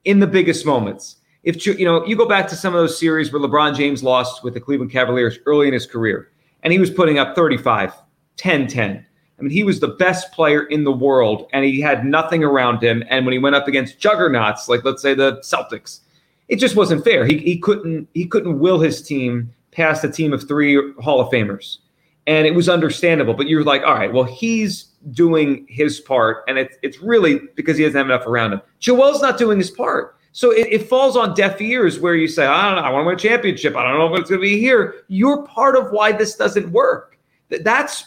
in 0.05 0.21
the 0.21 0.27
biggest 0.27 0.67
moments. 0.67 1.17
If 1.45 1.67
you 1.67 1.85
know, 1.85 2.05
you 2.07 2.17
go 2.17 2.27
back 2.27 2.49
to 2.49 2.57
some 2.57 2.75
of 2.75 2.81
those 2.81 2.99
series 2.99 3.33
where 3.33 3.41
LeBron 3.41 3.77
James 3.77 4.03
lost 4.03 4.43
with 4.43 4.55
the 4.55 4.61
Cleveland 4.61 4.91
Cavaliers 4.91 5.39
early 5.47 5.69
in 5.69 5.75
his 5.75 5.87
career, 5.87 6.31
and 6.63 6.73
he 6.73 6.79
was 6.79 6.91
putting 6.91 7.19
up 7.19 7.37
35, 7.37 7.93
10, 8.37 8.67
10. 8.67 9.07
I 9.39 9.43
mean, 9.43 9.51
he 9.51 9.65
was 9.65 9.81
the 9.81 9.89
best 9.89 10.33
player 10.33 10.63
in 10.65 10.85
the 10.85 10.93
world, 10.93 11.49
and 11.53 11.65
he 11.65 11.81
had 11.81 12.07
nothing 12.07 12.43
around 12.43 12.83
him. 12.83 13.05
And 13.11 13.27
when 13.27 13.33
he 13.33 13.39
went 13.39 13.57
up 13.57 13.69
against 13.69 13.99
juggernauts, 13.99 14.69
like 14.69 14.85
let's 14.85 15.03
say 15.03 15.13
the 15.13 15.39
Celtics, 15.39 16.01
it 16.49 16.57
just 16.57 16.77
wasn't 16.77 17.05
fair. 17.05 17.27
He, 17.27 17.39
he 17.39 17.59
couldn't 17.59 18.09
he 18.15 18.27
couldn't 18.27 18.59
will 18.59 18.79
his 18.79 19.03
team 19.03 19.53
past 19.71 20.05
a 20.05 20.11
team 20.11 20.33
of 20.33 20.47
three 20.47 20.93
Hall 21.01 21.21
of 21.21 21.31
Famers, 21.31 21.79
and 22.27 22.47
it 22.47 22.55
was 22.55 22.69
understandable. 22.69 23.35
But 23.35 23.49
you're 23.49 23.65
like, 23.65 23.83
all 23.83 23.95
right, 23.95 24.13
well, 24.13 24.25
he's 24.25 24.85
doing 25.11 25.67
his 25.69 26.01
part, 26.01 26.45
and 26.49 26.59
it's 26.59 26.77
it's 26.83 27.03
really 27.03 27.41
because 27.55 27.77
he 27.77 27.85
doesn't 27.85 27.99
have 27.99 28.07
enough 28.07 28.27
around 28.27 28.53
him. 28.53 28.63
Joel's 28.79 29.21
not 29.21 29.37
doing 29.37 29.59
his 29.59 29.71
part. 29.71 30.14
So 30.35 30.51
it, 30.51 30.67
it, 30.69 30.89
falls 30.89 31.17
on 31.17 31.33
deaf 31.35 31.61
ears 31.61 32.01
where 32.01 32.17
you 32.17 32.27
say, 32.27 32.45
I 32.45 32.67
don't 32.67 32.83
know, 32.83 32.83
I 32.83 32.91
want 32.91 33.05
to 33.05 33.07
win 33.07 33.15
a 33.15 33.19
championship. 33.19 33.77
I 33.77 33.85
don't 33.85 34.01
know 34.01 34.13
if 34.13 34.21
it's 34.21 34.31
going 34.31 34.41
to 34.41 34.45
be 34.45 34.59
here. 34.59 35.05
You're 35.07 35.47
part 35.47 35.77
of 35.77 35.93
why 35.93 36.11
this 36.11 36.35
doesn't 36.35 36.73
work. 36.73 37.17
That's 37.51 38.07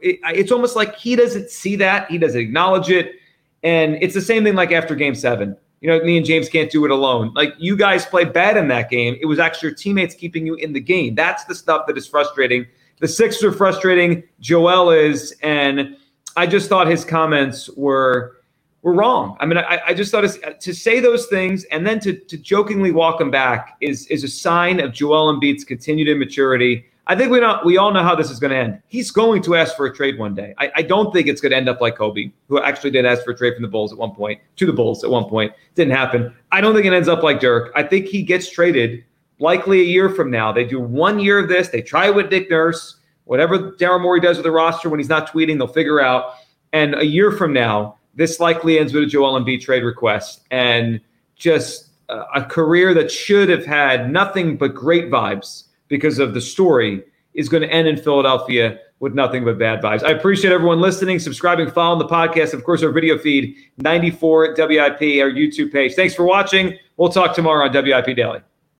it's 0.00 0.52
almost 0.52 0.76
like 0.76 0.94
he 0.94 1.16
doesn't 1.16 1.50
see 1.50 1.74
that. 1.74 2.08
He 2.08 2.16
doesn't 2.16 2.40
acknowledge 2.40 2.90
it. 2.90 3.16
And 3.64 3.96
it's 4.00 4.14
the 4.14 4.20
same 4.20 4.44
thing 4.44 4.54
like 4.54 4.70
after 4.70 4.94
game 4.94 5.16
seven. 5.16 5.56
You 5.80 5.88
know, 5.88 5.98
me 6.04 6.16
and 6.16 6.24
James 6.24 6.48
can't 6.48 6.70
do 6.70 6.84
it 6.84 6.92
alone. 6.92 7.32
Like 7.34 7.54
you 7.58 7.76
guys 7.76 8.06
played 8.06 8.32
bad 8.32 8.56
in 8.56 8.68
that 8.68 8.88
game. 8.88 9.18
It 9.20 9.26
was 9.26 9.40
actually 9.40 9.70
your 9.70 9.76
teammates 9.76 10.14
keeping 10.14 10.46
you 10.46 10.54
in 10.54 10.72
the 10.72 10.80
game. 10.80 11.16
That's 11.16 11.44
the 11.44 11.56
stuff 11.56 11.88
that 11.88 11.98
is 11.98 12.06
frustrating. 12.06 12.66
The 13.00 13.08
Sixers 13.08 13.42
are 13.42 13.52
frustrating. 13.52 14.22
Joel 14.38 14.90
is, 14.90 15.34
and 15.42 15.96
I 16.36 16.46
just 16.46 16.68
thought 16.68 16.86
his 16.86 17.04
comments 17.04 17.68
were 17.70 18.37
were 18.82 18.94
wrong. 18.94 19.36
I 19.40 19.46
mean, 19.46 19.58
I, 19.58 19.80
I 19.86 19.94
just 19.94 20.10
thought 20.10 20.24
uh, 20.24 20.52
to 20.60 20.74
say 20.74 21.00
those 21.00 21.26
things 21.26 21.64
and 21.64 21.86
then 21.86 22.00
to, 22.00 22.12
to 22.12 22.36
jokingly 22.36 22.92
walk 22.92 23.18
them 23.18 23.30
back 23.30 23.76
is 23.80 24.06
is 24.06 24.24
a 24.24 24.28
sign 24.28 24.80
of 24.80 24.92
Joel 24.92 25.34
Embiid's 25.34 25.64
continued 25.64 26.08
immaturity. 26.08 26.84
I 27.10 27.16
think 27.16 27.30
we 27.30 27.40
know 27.40 27.58
we 27.64 27.78
all 27.78 27.90
know 27.90 28.02
how 28.02 28.14
this 28.14 28.30
is 28.30 28.38
going 28.38 28.50
to 28.50 28.56
end. 28.56 28.82
He's 28.88 29.10
going 29.10 29.42
to 29.42 29.56
ask 29.56 29.74
for 29.76 29.86
a 29.86 29.94
trade 29.94 30.18
one 30.18 30.34
day. 30.34 30.54
I, 30.58 30.70
I, 30.76 30.82
don't 30.82 31.10
think 31.10 31.26
it's 31.26 31.40
going 31.40 31.52
to 31.52 31.56
end 31.56 31.66
up 31.66 31.80
like 31.80 31.96
Kobe, 31.96 32.30
who 32.48 32.60
actually 32.60 32.90
did 32.90 33.06
ask 33.06 33.24
for 33.24 33.30
a 33.30 33.36
trade 33.36 33.54
from 33.54 33.62
the 33.62 33.68
Bulls 33.68 33.92
at 33.92 33.98
one 33.98 34.10
point, 34.10 34.42
to 34.56 34.66
the 34.66 34.74
Bulls 34.74 35.02
at 35.02 35.10
one 35.10 35.24
point. 35.24 35.54
Didn't 35.74 35.94
happen. 35.94 36.34
I 36.52 36.60
don't 36.60 36.74
think 36.74 36.84
it 36.84 36.92
ends 36.92 37.08
up 37.08 37.22
like 37.22 37.40
Dirk. 37.40 37.72
I 37.74 37.82
think 37.82 38.06
he 38.06 38.22
gets 38.22 38.50
traded 38.50 39.04
likely 39.38 39.80
a 39.80 39.84
year 39.84 40.10
from 40.10 40.30
now. 40.30 40.52
They 40.52 40.64
do 40.64 40.80
one 40.80 41.18
year 41.18 41.38
of 41.38 41.48
this. 41.48 41.68
They 41.68 41.80
try 41.80 42.10
with 42.10 42.30
Nick 42.30 42.50
Nurse. 42.50 42.96
Whatever 43.24 43.72
Daryl 43.72 44.02
Morey 44.02 44.20
does 44.20 44.36
with 44.36 44.44
the 44.44 44.50
roster 44.50 44.90
when 44.90 45.00
he's 45.00 45.08
not 45.08 45.30
tweeting, 45.30 45.56
they'll 45.56 45.66
figure 45.66 46.00
out. 46.00 46.34
And 46.74 46.94
a 46.94 47.04
year 47.04 47.32
from 47.32 47.54
now, 47.54 47.97
this 48.14 48.40
likely 48.40 48.78
ends 48.78 48.92
with 48.92 49.04
a 49.04 49.06
Joel 49.06 49.40
Embiid 49.40 49.60
trade 49.60 49.84
request 49.84 50.42
and 50.50 51.00
just 51.36 51.88
a, 52.08 52.44
career 52.44 52.94
that 52.94 53.10
should 53.10 53.48
have 53.48 53.64
had 53.64 54.10
nothing 54.10 54.56
but 54.56 54.74
great 54.74 55.10
vibes 55.10 55.64
because 55.88 56.18
of 56.18 56.34
the 56.34 56.40
story 56.40 57.02
is 57.34 57.48
going 57.48 57.62
to 57.62 57.72
end 57.72 57.86
in 57.86 57.96
Philadelphia 57.96 58.78
with 59.00 59.14
nothing 59.14 59.44
but 59.44 59.58
bad 59.58 59.80
vibes. 59.80 60.02
I 60.02 60.10
appreciate 60.10 60.52
everyone 60.52 60.80
listening, 60.80 61.18
subscribing, 61.18 61.70
following 61.70 61.98
the 61.98 62.12
podcast. 62.12 62.52
Of 62.52 62.64
course, 62.64 62.82
our 62.82 62.90
video 62.90 63.16
feed, 63.18 63.56
94 63.78 64.54
WIP, 64.56 65.00
our 65.22 65.30
YouTube 65.30 65.72
page. 65.72 65.94
Thanks 65.94 66.14
for 66.14 66.24
watching. 66.24 66.76
We'll 66.96 67.10
talk 67.10 67.34
tomorrow 67.34 67.66
on 67.66 67.72
WIP 67.72 68.16
Daily. 68.16 68.40